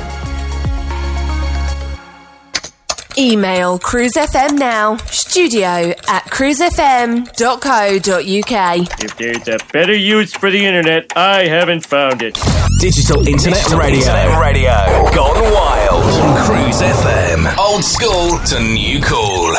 [3.17, 9.03] Email Cruise FM now, studio at cruisefm.co.uk.
[9.03, 12.39] If there's a better use for the internet, I haven't found it.
[12.79, 13.99] Digital Internet Digital Radio.
[13.99, 14.71] Internet Radio.
[15.13, 16.03] Gone wild.
[16.03, 17.55] On Cruise FM.
[17.57, 19.51] Old school to new cool.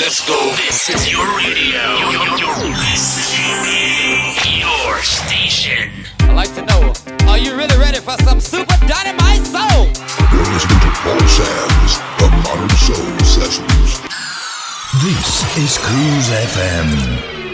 [0.00, 0.34] Let's go.
[0.56, 2.10] This is your radio.
[2.90, 6.05] This is your station.
[6.36, 6.92] Like to know,
[7.28, 9.86] are you really ready for some super dynamite soul?
[10.30, 14.02] You're listening to Paul Sams The Modern Soul Sessions.
[15.02, 17.45] This is Cruise FM.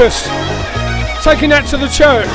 [0.00, 2.26] Brian taking that to the church.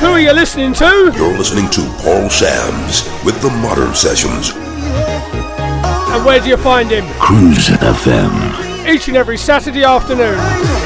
[0.00, 1.12] Who are you listening to?
[1.16, 4.50] You're listening to Paul Sams with the Modern Sessions.
[4.54, 7.06] And where do you find him?
[7.18, 8.86] Cruise FM.
[8.86, 10.81] Each and every Saturday afternoon.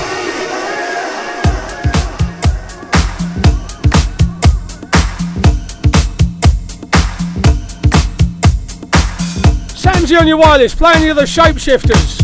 [10.16, 12.22] Samsy on your wireless, playing the other shapeshifters.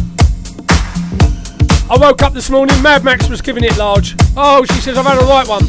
[1.90, 4.14] I woke up this morning, Mad Max was giving it large.
[4.36, 5.66] Oh, she says I've had a right one.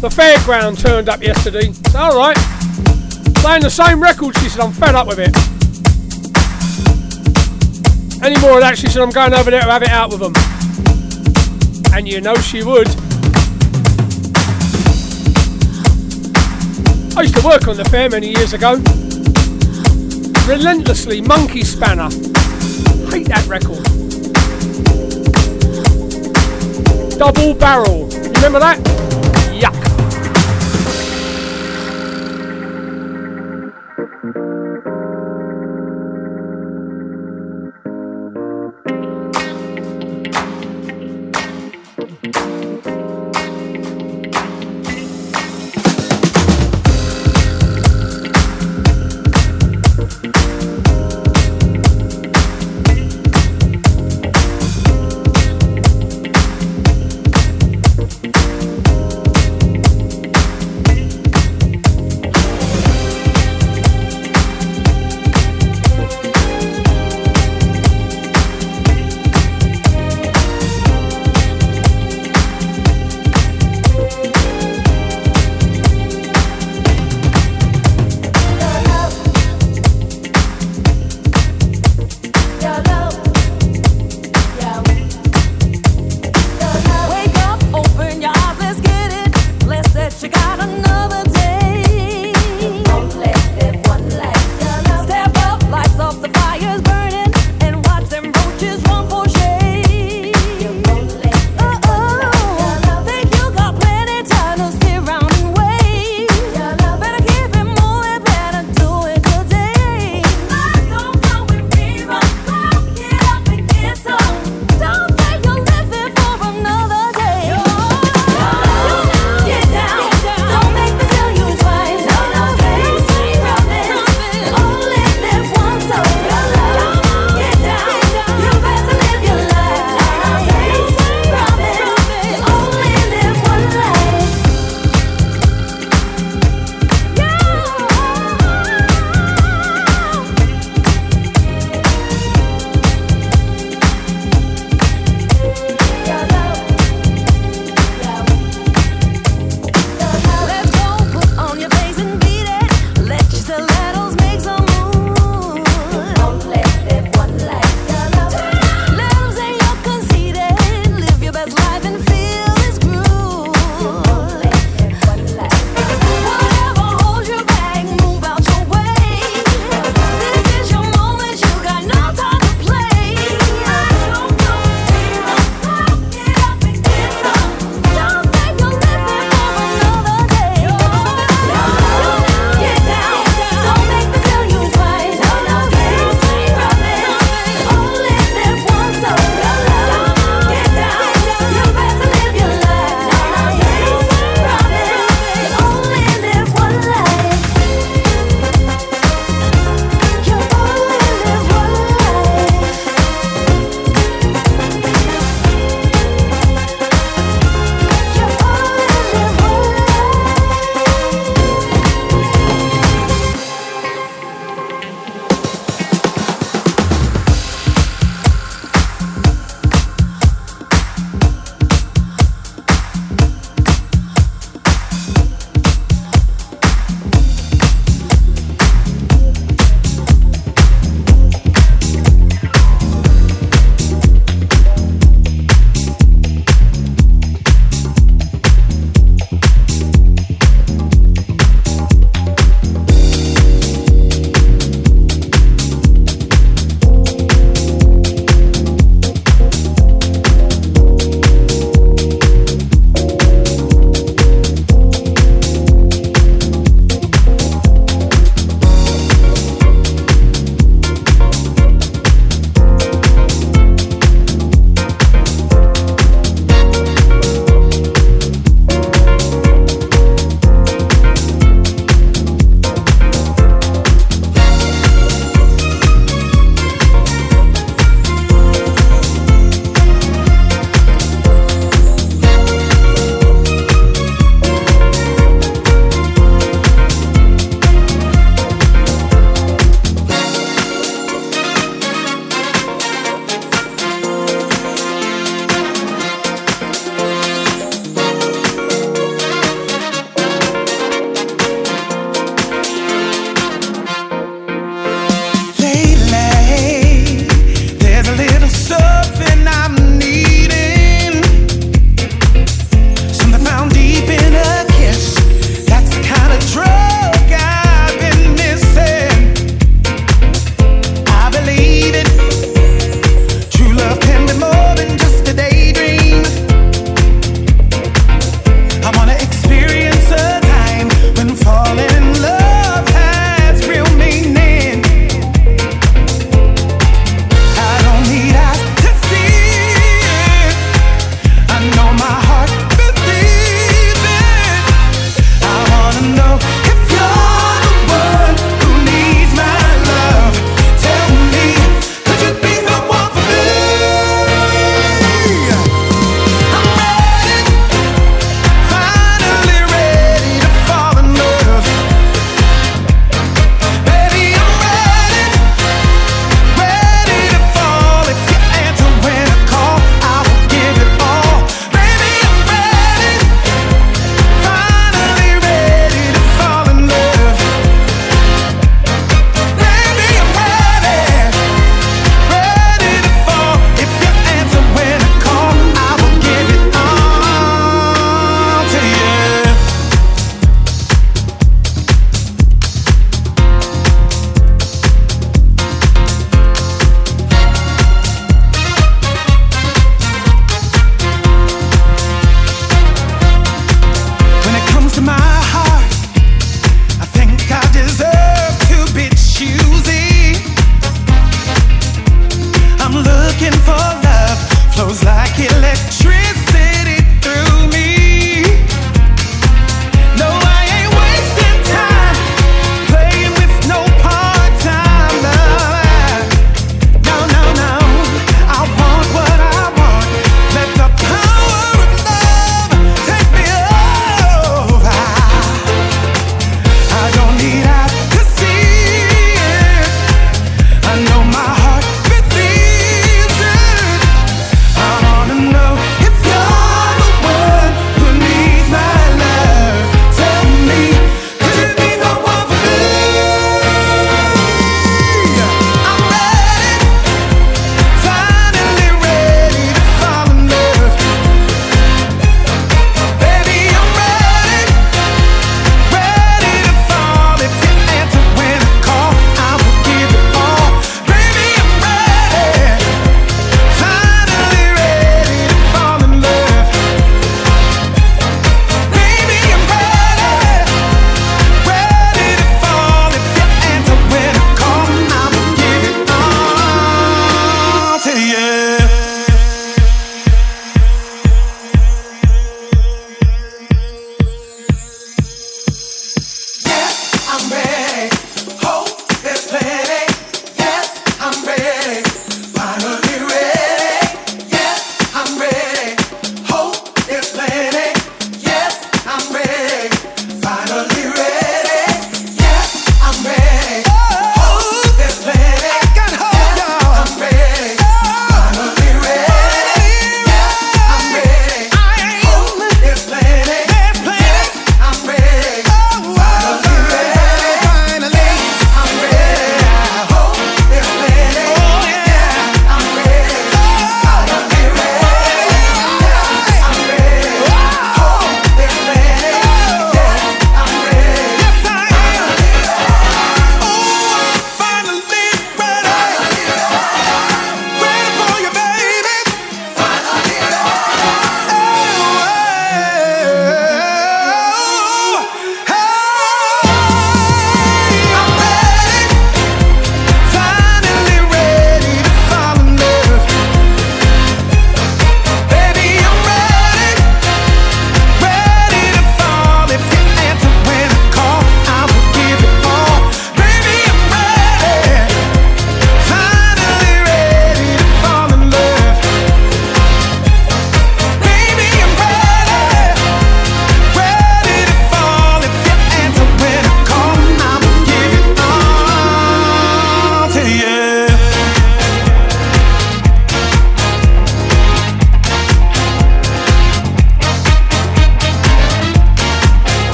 [0.00, 1.72] The fairground turned up yesterday.
[1.94, 2.36] Alright.
[3.36, 5.34] Playing the same record, she said, I'm fed up with it.
[8.22, 10.20] Any more of that, she said, I'm going over there to have it out with
[10.20, 10.34] them.
[11.92, 12.88] And you know she would.
[17.16, 18.80] I used to work on the fair many years ago.
[20.48, 22.08] Relentlessly Monkey Spanner.
[23.10, 23.84] Hate that record.
[27.18, 28.06] Double barrel.
[28.36, 28.97] Remember that?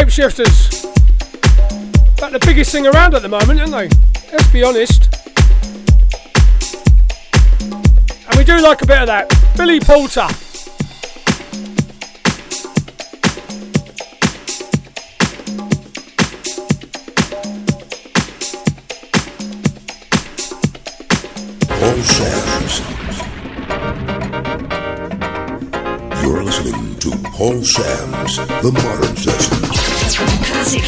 [0.00, 0.84] Shapeshifters.
[2.16, 3.88] About the biggest thing around at the moment, aren't they?
[4.32, 5.14] Let's be honest.
[8.26, 9.28] And we do like a bit of that.
[9.58, 9.78] Billy
[22.02, 22.80] Sams.
[26.22, 29.59] You're listening to Paul Sams The Modern Sessions.
[30.70, 30.86] Sams.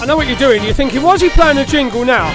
[0.00, 0.64] I know what you're doing.
[0.64, 2.30] You're thinking, why is he playing a jingle now?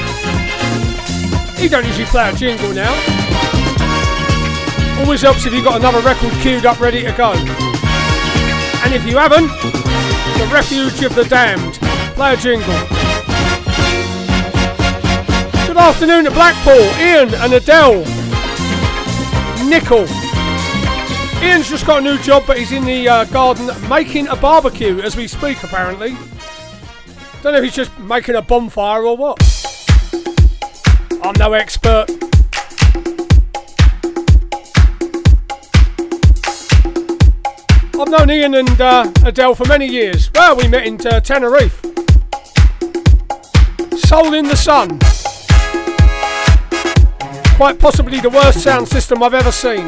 [1.57, 3.16] He don't usually play a jingle now.
[5.07, 7.31] Always helps if you've got another record queued up ready to go.
[7.31, 11.75] And if you haven't, The Refuge of the Damned.
[12.15, 12.73] Play a jingle.
[15.65, 18.03] Good afternoon to Blackpool, Ian and Adele.
[19.65, 20.05] Nickel.
[21.41, 24.99] Ian's just got a new job, but he's in the uh, garden making a barbecue
[24.99, 26.17] as we speak, apparently.
[27.41, 29.41] Don't know if he's just making a bonfire or what.
[31.23, 32.16] I'm no expert.
[38.07, 40.31] I've known Ian and uh, Adele for many years.
[40.33, 41.81] Well, we met in uh, Tenerife.
[43.97, 44.97] Soul in the Sun.
[47.57, 49.85] Quite possibly the worst sound system I've ever seen.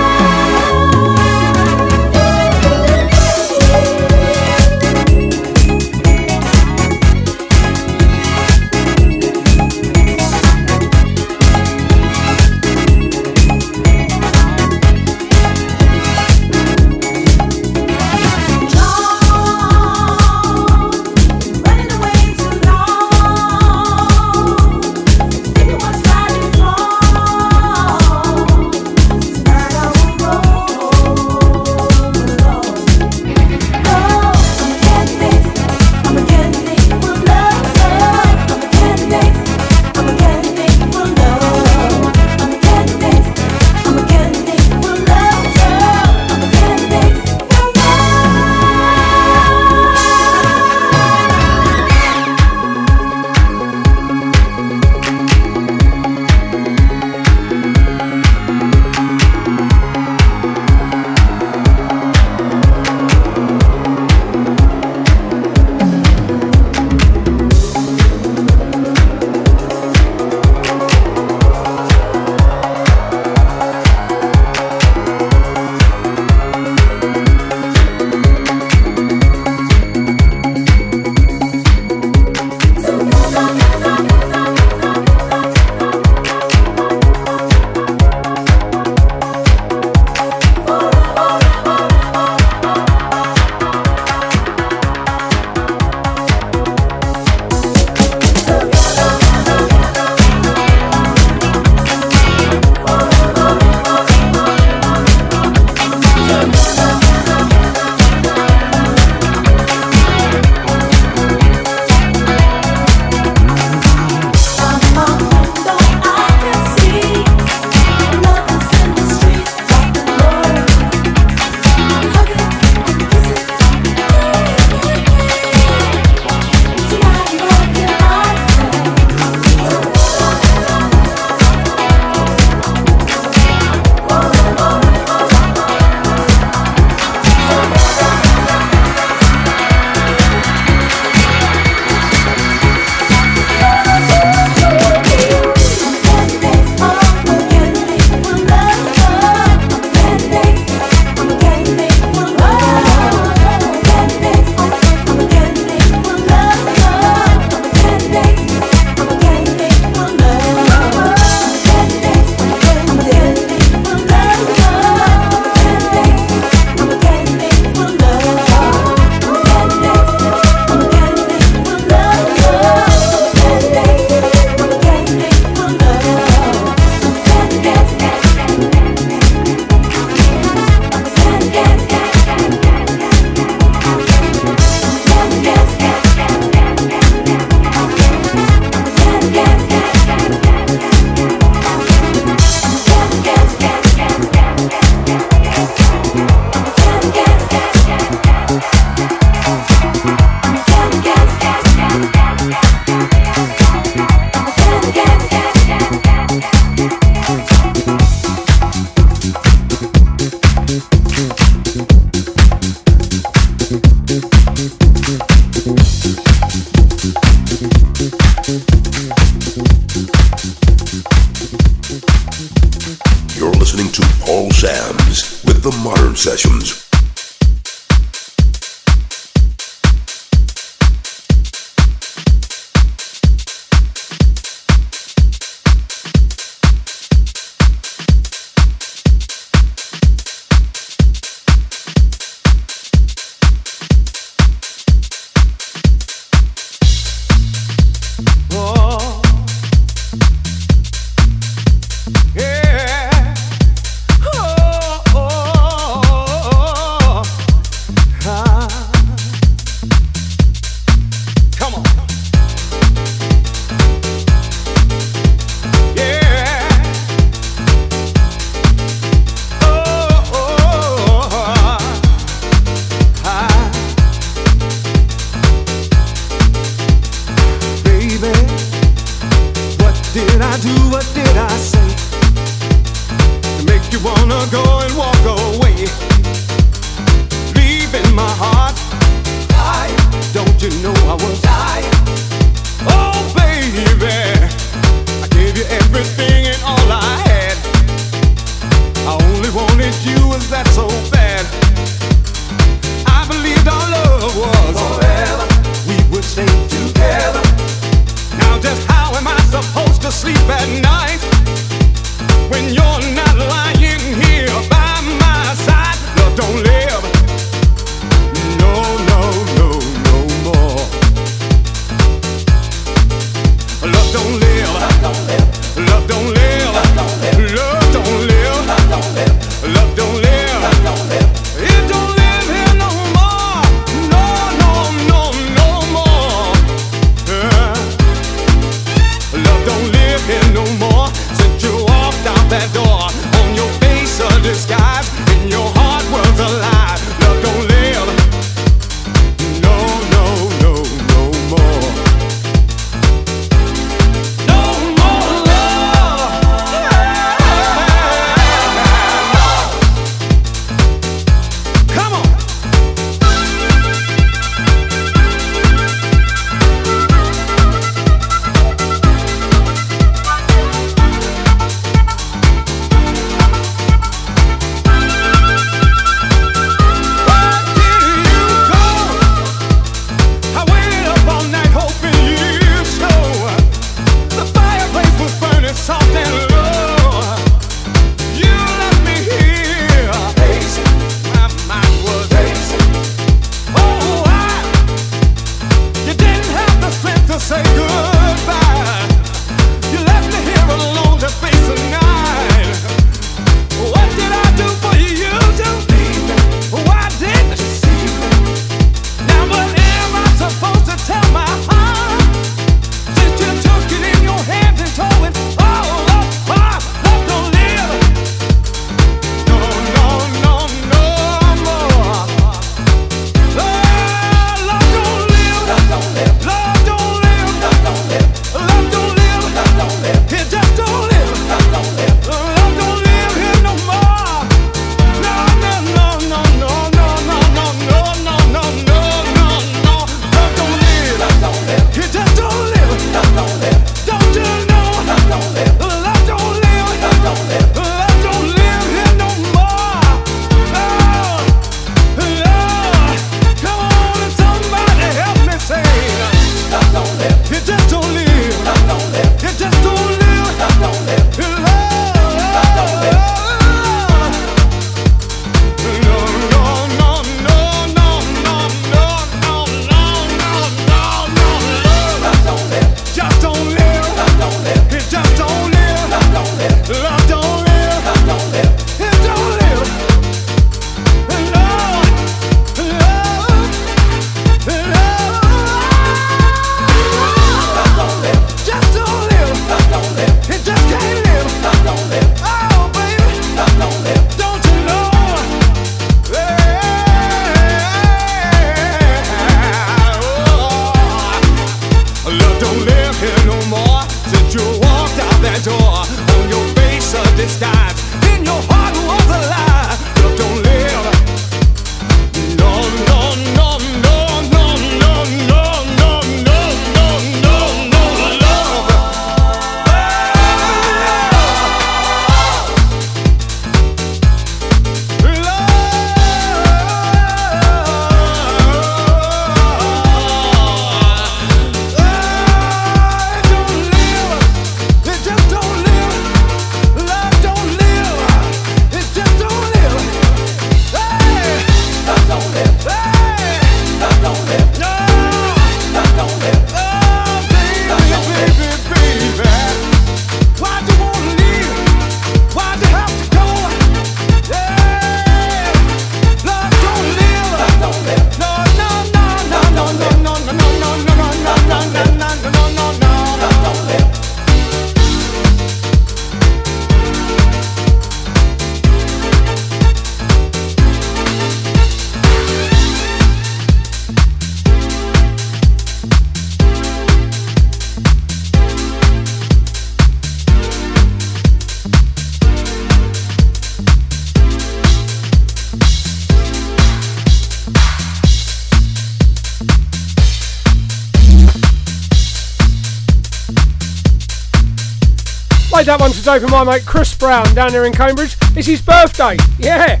[596.38, 598.36] For my mate Chris Brown down there in Cambridge.
[598.54, 599.36] It's his birthday.
[599.58, 600.00] Yeah.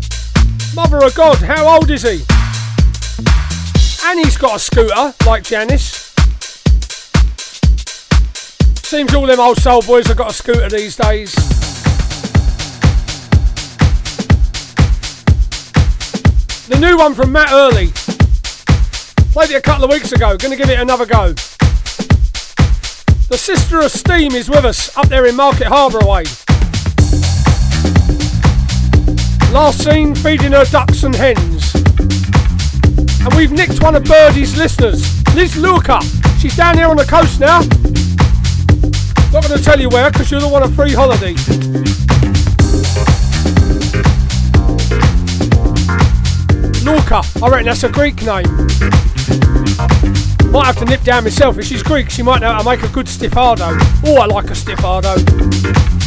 [0.76, 2.22] Mother of God, how old is he?
[4.04, 6.14] And he's got a scooter, like Janice.
[8.76, 11.34] Seems all them old soul boys have got a scooter these days.
[16.68, 17.88] The new one from Matt Early.
[19.32, 20.36] Played it a couple of weeks ago.
[20.36, 21.34] Gonna give it another go.
[23.30, 26.24] The Sister of Steam is with us up there in Market Harborough way.
[29.52, 31.72] Last seen feeding her ducks and hens.
[33.22, 36.00] And we've nicked one of Birdie's listeners, Liz Luca.
[36.40, 37.60] She's down here on the coast now.
[39.30, 41.34] Not going to tell you where because you'll want a free holiday.
[46.82, 48.99] Luca, I reckon that's a Greek name.
[50.50, 51.58] Might have to nip down myself.
[51.58, 53.78] If she's Greek, she might know how to make a good stifado.
[54.04, 55.99] Oh, I like a stifado.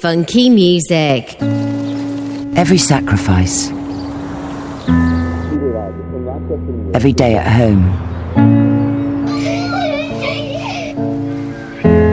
[0.00, 1.36] Funky music.
[2.56, 3.68] Every sacrifice.
[6.94, 7.84] Every day at home.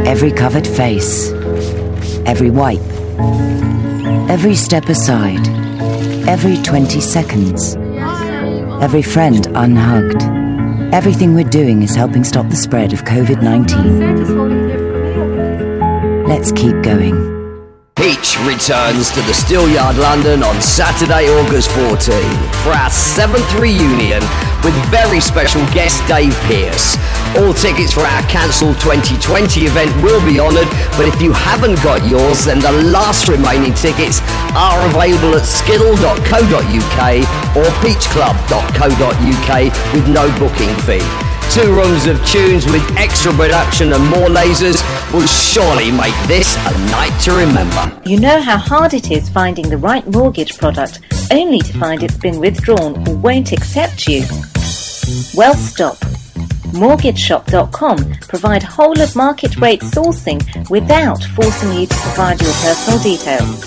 [0.06, 1.32] Every covered face.
[2.26, 2.82] Every wipe.
[4.30, 5.48] Every step aside.
[6.28, 7.78] Every 20 seconds.
[8.82, 10.24] Every friend unhugged.
[10.94, 14.28] Everything we're doing is helping stop the spread of COVID 19.
[16.26, 17.37] Let's keep going.
[18.46, 21.98] Returns to the Steelyard London on Saturday, August 14
[22.62, 24.22] for our seventh reunion
[24.64, 26.96] with very special guest Dave Pearce.
[27.38, 32.08] All tickets for our cancelled 2020 event will be honoured, but if you haven't got
[32.08, 34.22] yours, then the last remaining tickets
[34.54, 37.00] are available at skiddle.co.uk
[37.58, 41.27] or peachclub.co.uk with no booking fee.
[41.51, 44.80] Two rooms of tunes with extra production and more lasers
[45.11, 48.00] will surely make this a night to remember.
[48.08, 51.00] You know how hard it is finding the right mortgage product
[51.32, 54.22] only to find it's been withdrawn or won't accept you?
[55.34, 55.98] Well, stop.
[56.74, 63.67] MortgageShop.com provide whole of market rate sourcing without forcing you to provide your personal details.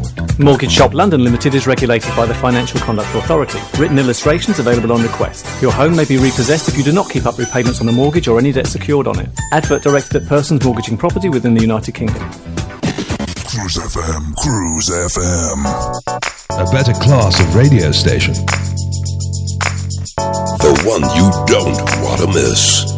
[0.39, 3.59] Mortgage Shop London Limited is regulated by the Financial Conduct Authority.
[3.79, 5.45] Written illustrations available on request.
[5.61, 8.27] Your home may be repossessed if you do not keep up repayments on the mortgage
[8.27, 9.29] or any debt secured on it.
[9.51, 12.21] Advert directed at persons mortgaging property within the United Kingdom.
[13.51, 15.65] Cruise FM, Cruise FM.
[16.51, 18.33] A better class of radio station.
[20.15, 22.90] The one you don't want to miss.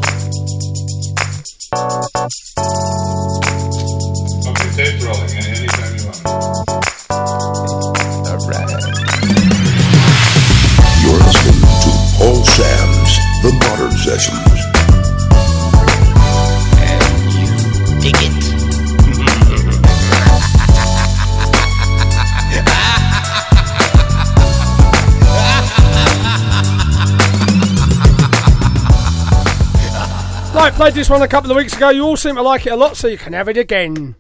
[30.83, 31.91] Played this one a couple of weeks ago.
[31.91, 34.17] You all seem to like it a lot, so you can have it again.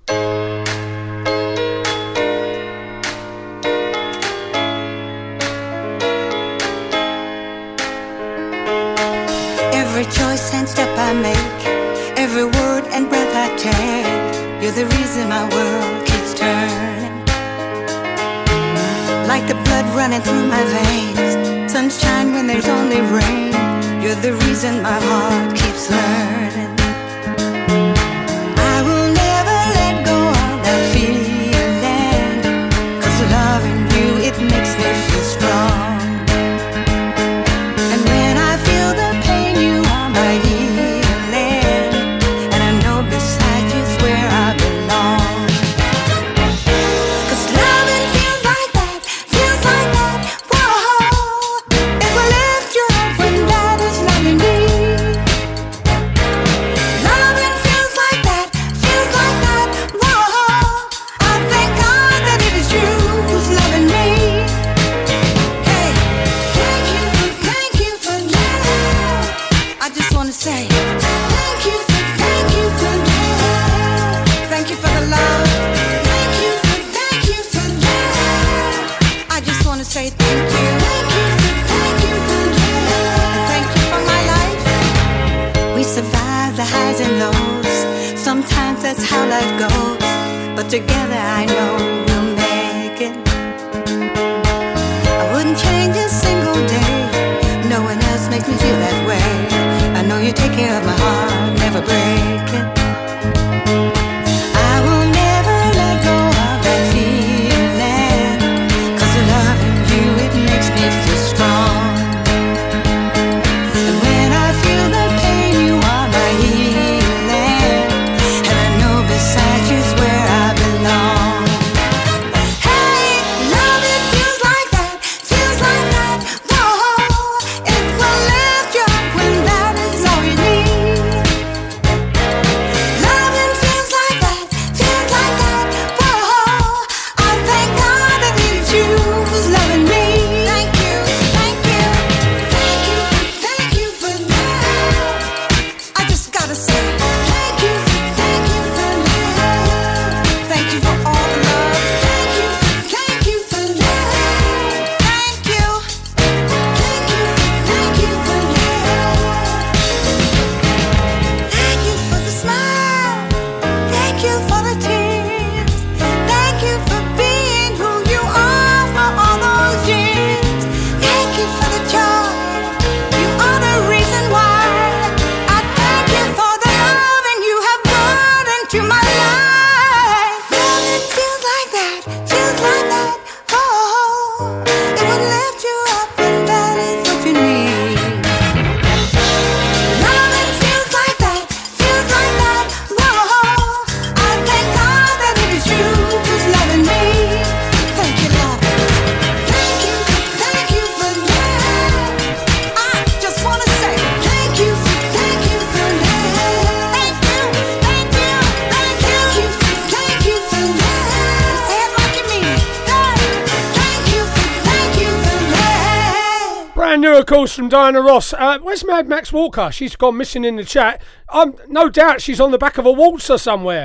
[217.73, 218.33] Diana Ross.
[218.33, 219.71] Uh, where's Mad Max Walker?
[219.71, 221.01] She's gone missing in the chat.
[221.29, 223.83] Um, no doubt she's on the back of a waltzer somewhere.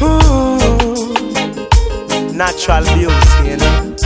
[0.00, 1.12] Ooh,
[2.32, 3.96] natural beauty, you know.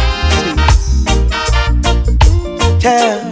[2.80, 3.22] Yeah,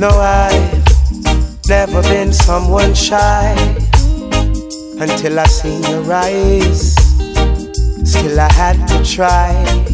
[0.00, 3.54] no, I've never been someone shy
[4.98, 6.96] until I seen your eyes.
[8.10, 9.93] Still, I had to try.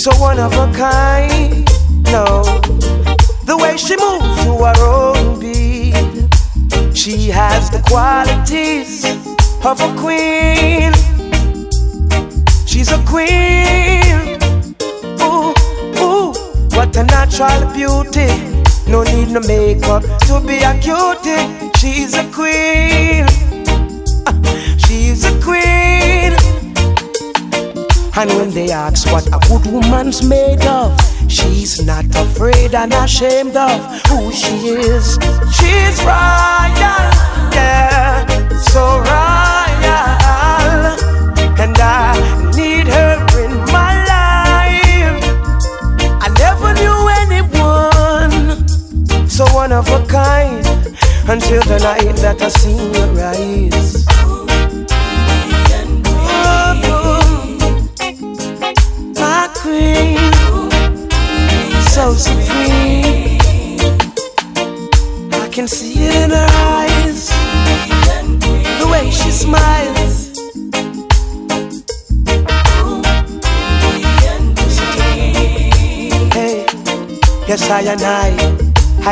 [0.00, 1.68] So one of a kind.
[2.06, 2.42] No,
[3.44, 5.94] the way she moves to her own beat,
[6.96, 9.04] she has the qualities
[9.62, 10.92] of a queen.
[12.66, 14.40] She's a queen.
[15.20, 15.52] Ooh,
[16.00, 16.32] ooh,
[16.74, 18.28] what a natural beauty.
[18.90, 21.70] No need no makeup to be a cutie.
[21.78, 23.26] She's a queen.
[24.78, 26.49] She's a queen.
[28.16, 30.98] And when they ask what a good woman's made of,
[31.28, 35.18] she's not afraid and ashamed of who she is.
[35.56, 37.06] She's royal,
[37.54, 38.26] yeah,
[38.58, 40.10] so royal.
[41.62, 42.14] And I
[42.56, 45.24] need her in my life.
[46.20, 48.68] I never knew anyone
[49.28, 50.66] so one of a kind
[51.28, 53.99] until the night that I seen your eyes.
[62.00, 63.38] So supreme.
[65.44, 67.28] I can see it in her eyes,
[68.80, 70.14] the way she smiles.
[76.32, 76.64] Hey,
[77.46, 78.28] yes I and I,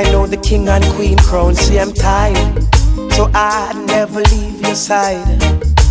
[0.01, 1.55] I know the king and queen crown.
[1.57, 2.65] See I'm tired,
[3.13, 5.41] so I'd never leave your side.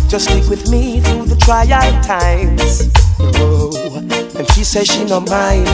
[0.08, 2.90] Just stick with me through the trial times.
[3.20, 5.68] Oh, and she says she no mind.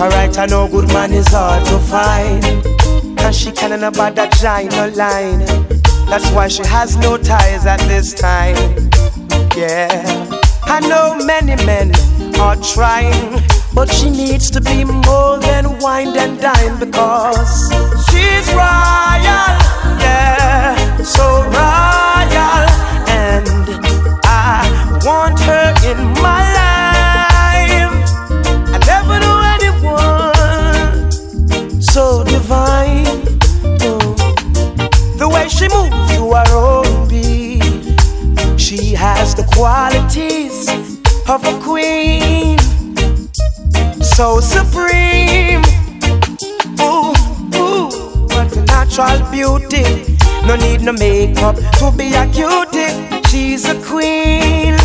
[0.00, 2.44] Alright, I know good man is hard to find.
[3.18, 5.40] And she can't about that giant line.
[6.08, 8.56] That's why she has no ties at this time.
[9.56, 9.88] Yeah,
[10.64, 11.90] I know many men
[12.38, 13.42] are trying,
[13.74, 17.58] but she needs to be more than wine and dine because
[18.06, 19.52] she's royal.
[19.98, 22.66] Yeah, so royal.
[23.10, 23.48] And
[24.22, 26.45] I want her in my
[35.46, 37.62] way she moves to her own beat,
[38.58, 40.68] she has the qualities
[41.28, 42.58] of a queen,
[44.02, 45.62] so supreme.
[46.80, 47.14] Ooh,
[47.56, 47.90] ooh,
[48.34, 50.16] what a natural beauty.
[50.46, 52.94] No need no makeup to be a cutie.
[53.28, 54.78] She's a queen,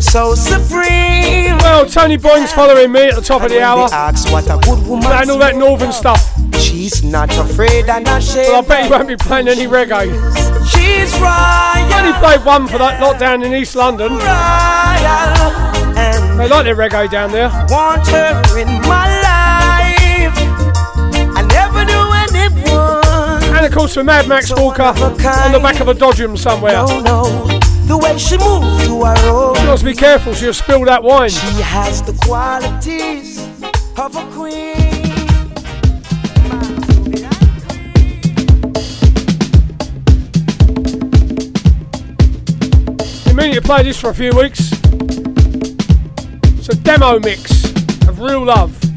[0.00, 1.58] so supreme.
[1.58, 3.88] Well, Tony Boyne's following me at the top of the hour.
[3.92, 5.06] Ask what a good woman.
[5.06, 6.31] Playing all that northern stuff.
[6.82, 8.48] She's not afraid and ashamed.
[8.48, 10.10] Well, I bet he won't be playing any reggae.
[10.66, 11.86] She's royal.
[11.86, 14.18] He only played one for that lockdown in East London.
[16.36, 17.50] They like their reggae down there.
[17.70, 20.34] Want her in my life.
[21.38, 23.56] I never knew anyone.
[23.56, 26.72] And of course for Mad Max Walker on the back of a Dodgem somewhere.
[26.72, 27.46] No, no.
[27.86, 29.54] The way she moves to her own.
[29.54, 31.30] She must be careful, she'll spill that wine.
[31.30, 33.38] She has the qualities
[33.96, 34.61] of a queen.
[43.62, 44.72] Play this for a few weeks.
[46.58, 47.64] It's a demo mix
[48.08, 48.91] of Real Love.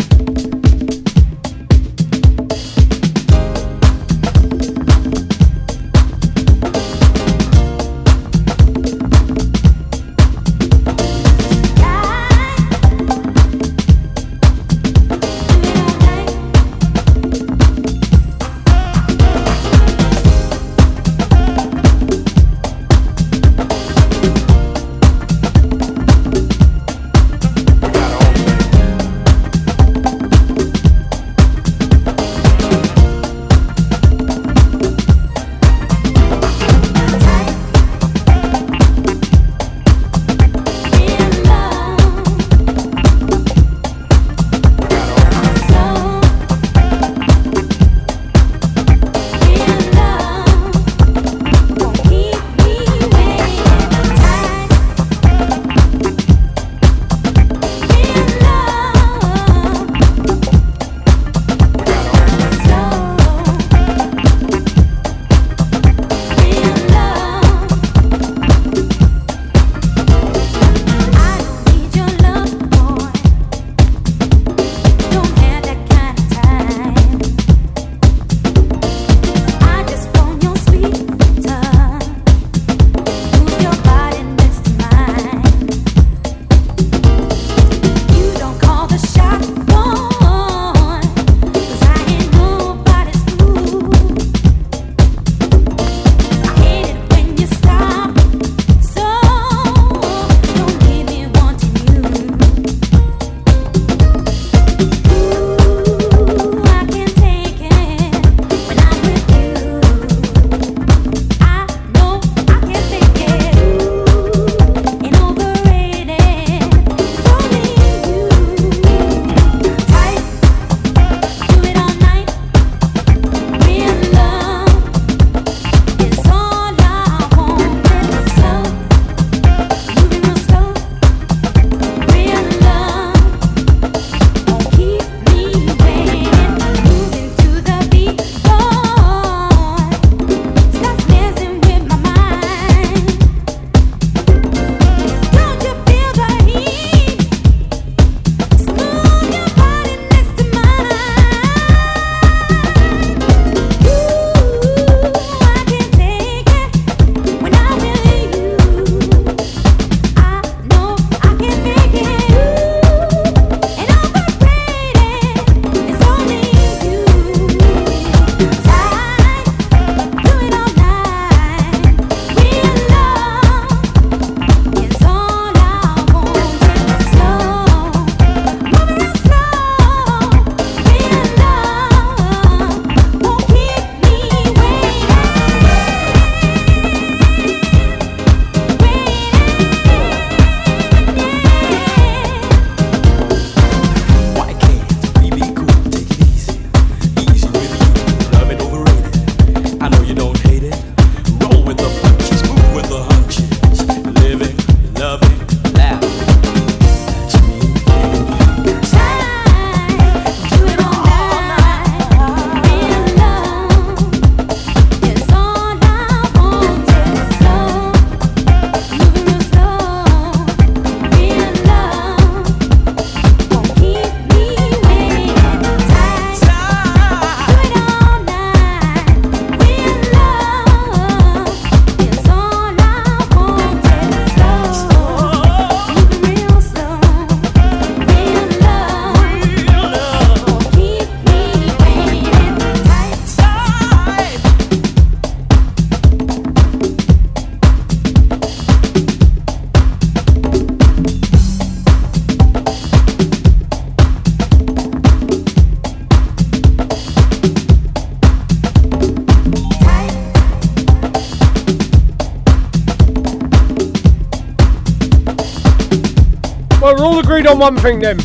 [267.45, 268.17] Agreed on one thing then.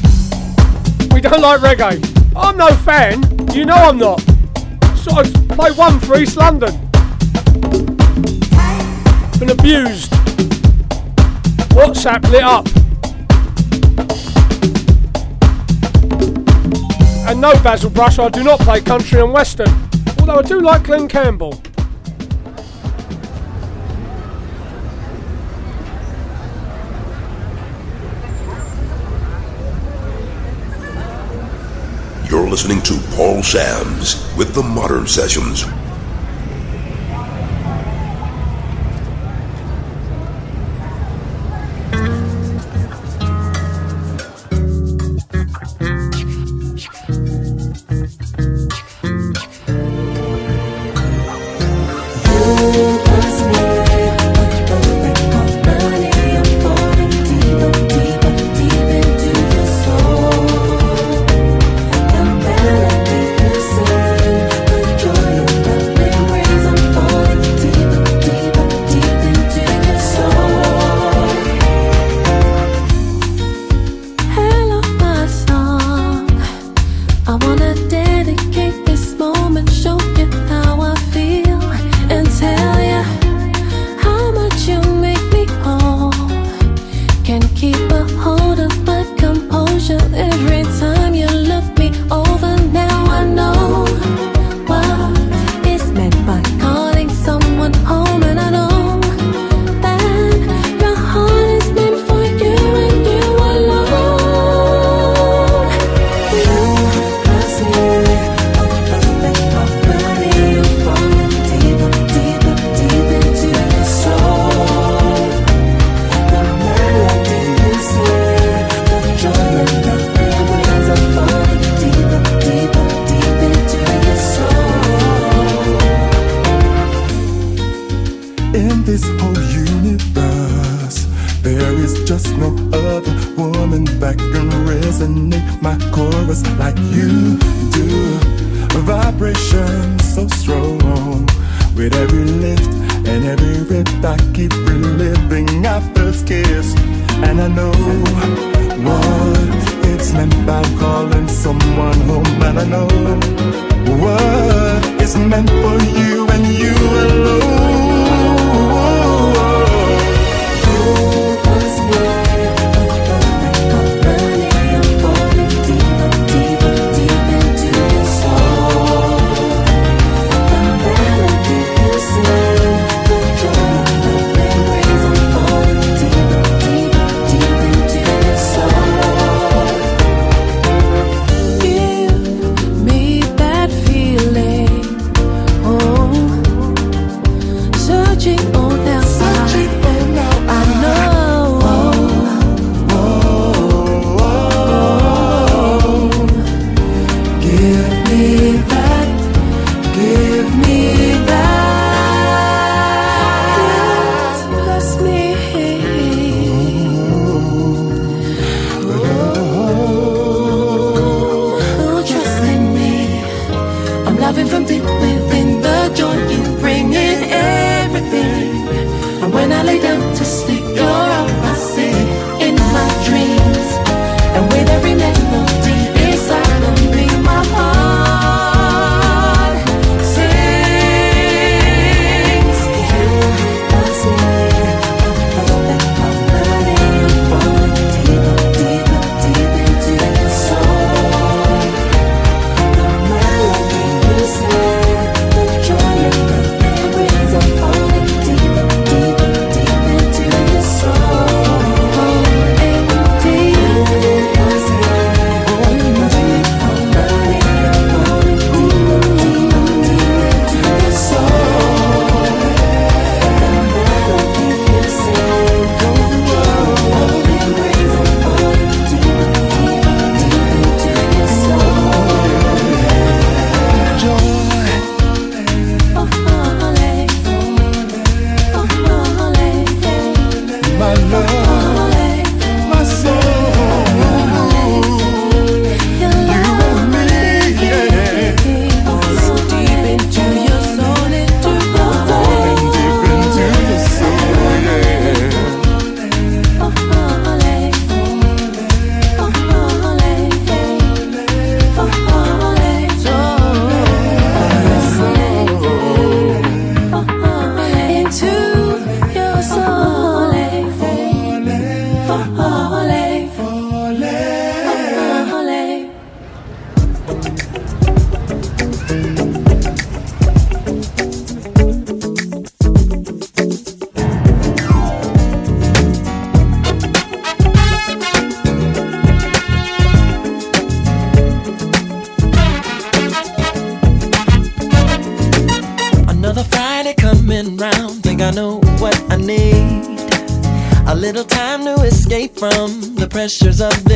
[1.13, 2.01] We don't like reggae.
[2.35, 3.23] I'm no fan.
[3.53, 4.19] You know I'm not.
[4.97, 5.25] So I
[5.55, 6.73] play one for East London.
[9.39, 10.11] Been abused.
[11.77, 12.67] WhatsApp lit up.
[17.29, 19.69] And no, Basil Brush, I do not play country and western,
[20.19, 21.61] although I do like Glen Campbell.
[32.41, 35.67] You're listening to Paul Sams with the Modern Sessions.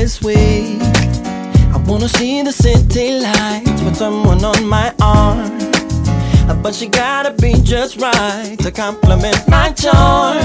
[0.04, 0.82] this week.
[1.74, 5.38] I wanna see the city lights with someone on my arm.
[6.62, 10.44] But she gotta be just right to compliment my charm.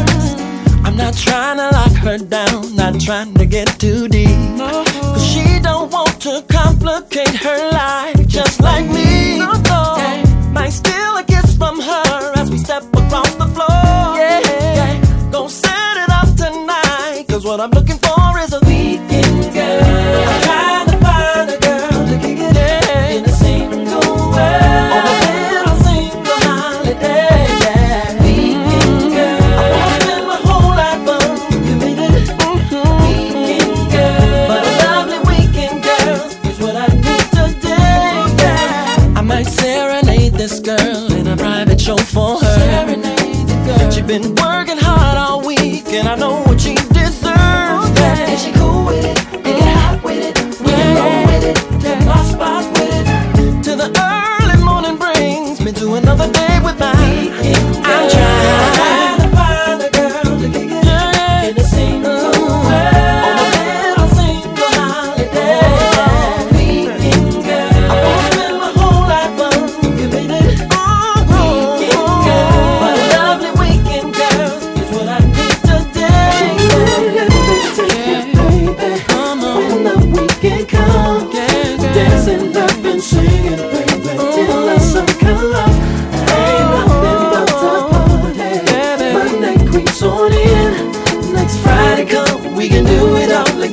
[0.85, 4.29] I'm not trying to lock her down, not trying to get too deep.
[4.29, 4.83] Uh-huh.
[5.13, 9.39] Cause she don't want to complicate her life just like me.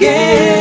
[0.07, 0.56] again.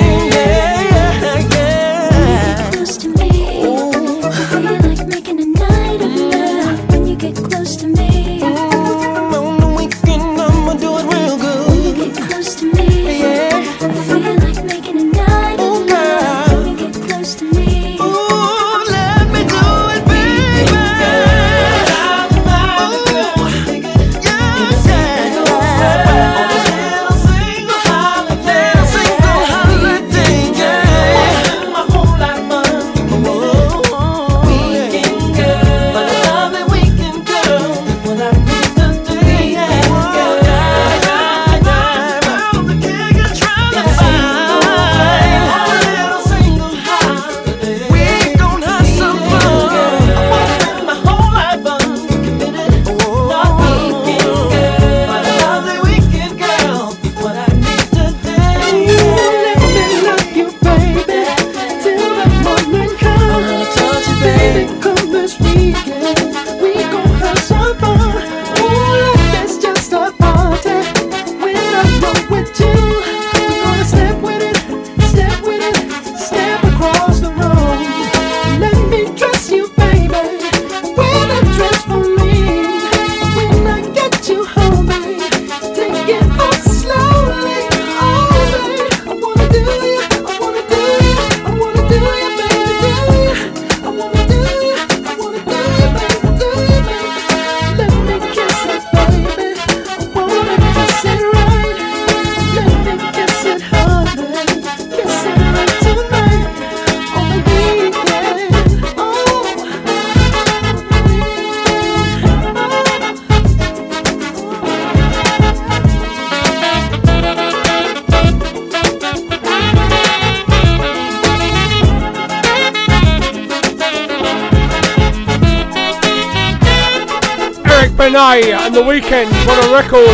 [128.16, 129.30] and and The Weekend.
[129.46, 130.08] What a record!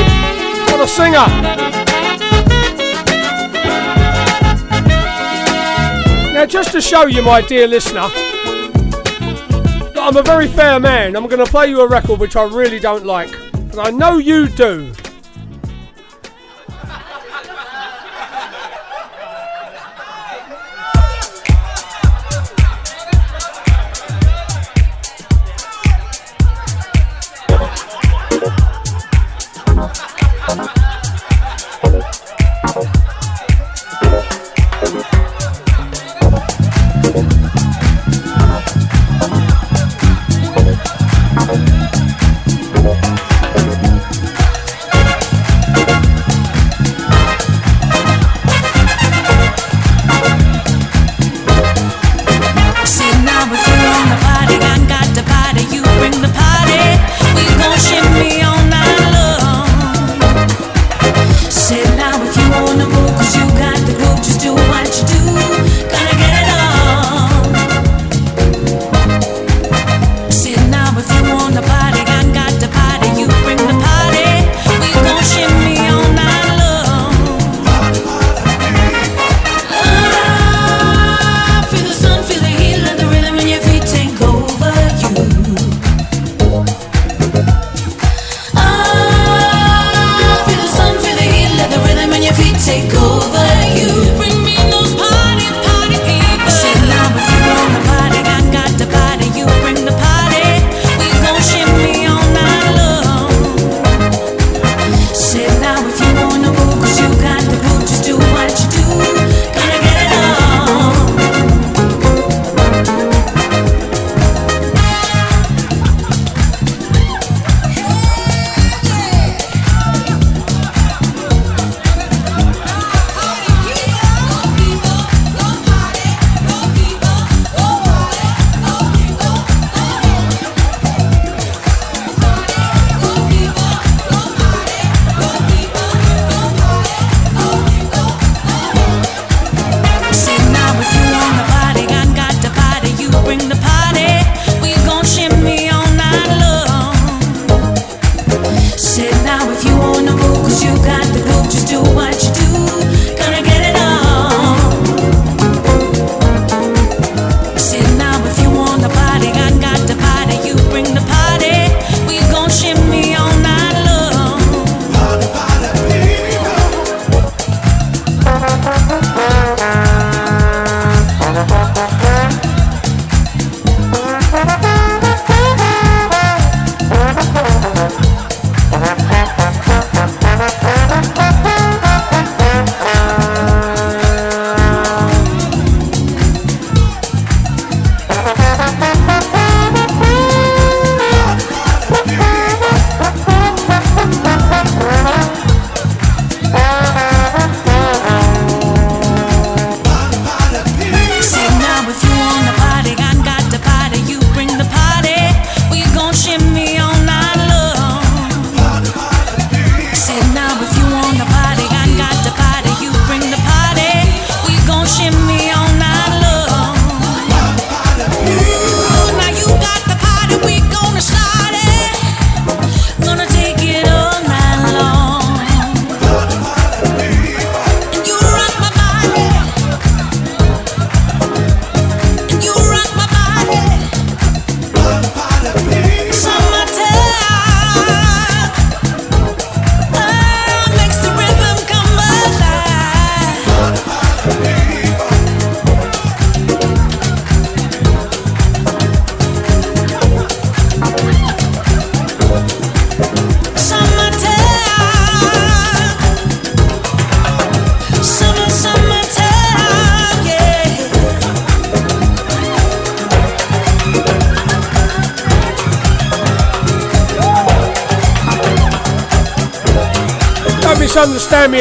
[0.71, 1.27] What a singer!
[6.33, 8.07] Now, just to show you, my dear listener,
[9.89, 12.43] that I'm a very fair man, I'm going to play you a record which I
[12.43, 13.33] really don't like.
[13.53, 14.91] And I know you do.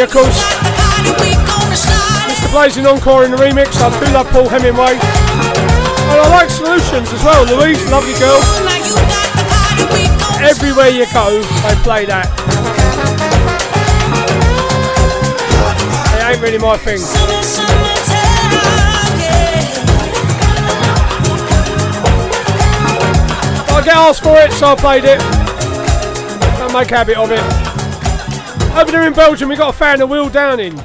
[0.01, 0.25] Mr.
[2.53, 3.77] Blazing Encore in the remix.
[3.77, 4.97] I do love Paul Hemingway.
[4.97, 7.45] And I like Solutions as well.
[7.45, 8.41] Louise, love you, girl.
[10.41, 12.33] Everywhere you go, they play that.
[16.17, 17.03] It ain't really my thing.
[23.69, 25.21] I get asked for it, so I played it.
[25.21, 27.60] I make habit of it.
[28.77, 30.81] Over there in Belgium, we got a fan of Will Downing.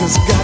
[0.00, 0.39] just got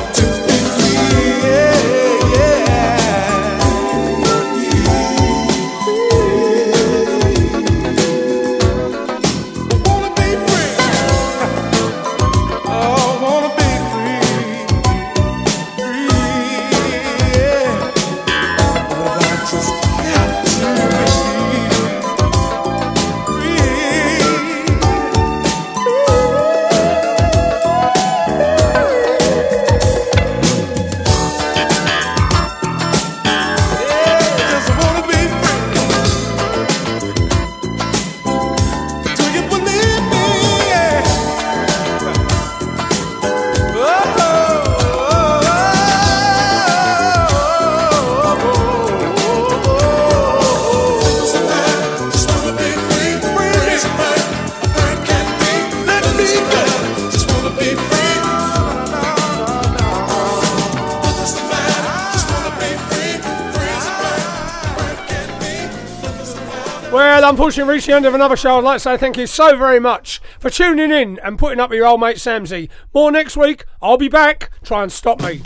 [67.76, 70.22] reached the end of another show, I'd like to say thank you so very much
[70.38, 72.70] for tuning in and putting up with your old mate Samsey.
[72.94, 73.66] More next week.
[73.82, 74.50] I'll be back.
[74.64, 75.42] Try and stop me.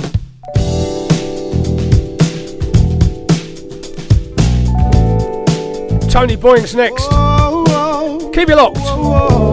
[6.08, 7.10] Tony Boying's next.
[7.10, 8.30] Whoa, whoa.
[8.30, 8.78] Keep it locked.
[8.78, 9.49] Whoa,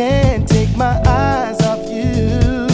[0.00, 2.66] can't take my eyes off you.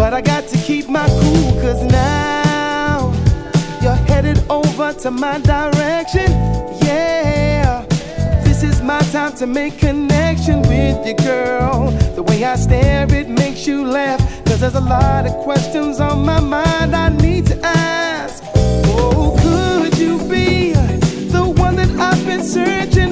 [0.00, 3.12] But I got to keep my cool, cause now
[3.82, 6.30] you're headed over to my direction.
[6.86, 7.84] Yeah,
[8.46, 11.90] this is my time to make connection with you, girl.
[12.16, 14.20] The way I stare, it makes you laugh.
[14.46, 18.42] Cause there's a lot of questions on my mind I need to ask.
[18.96, 20.72] Oh, could you be
[21.36, 23.07] the one that I've been searching?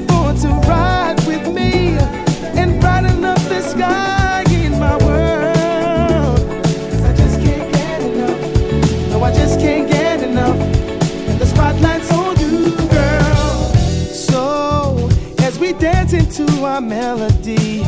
[16.65, 17.83] Our melody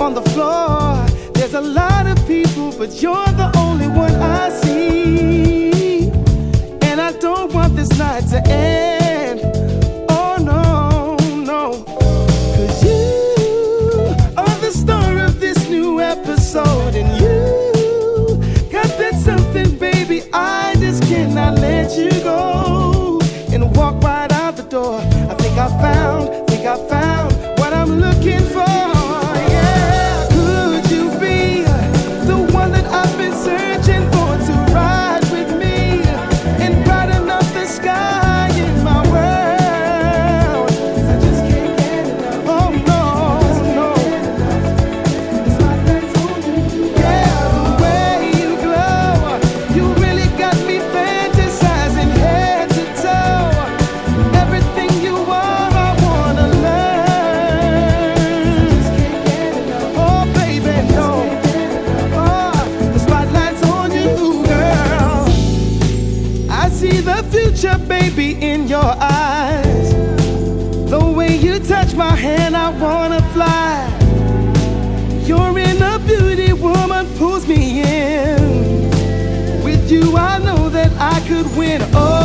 [0.00, 6.10] on the floor, there's a lot of people, but you're the only one I see.
[6.82, 8.85] And I don't want this night to end.
[81.36, 81.82] Could win.
[81.92, 82.15] Oh,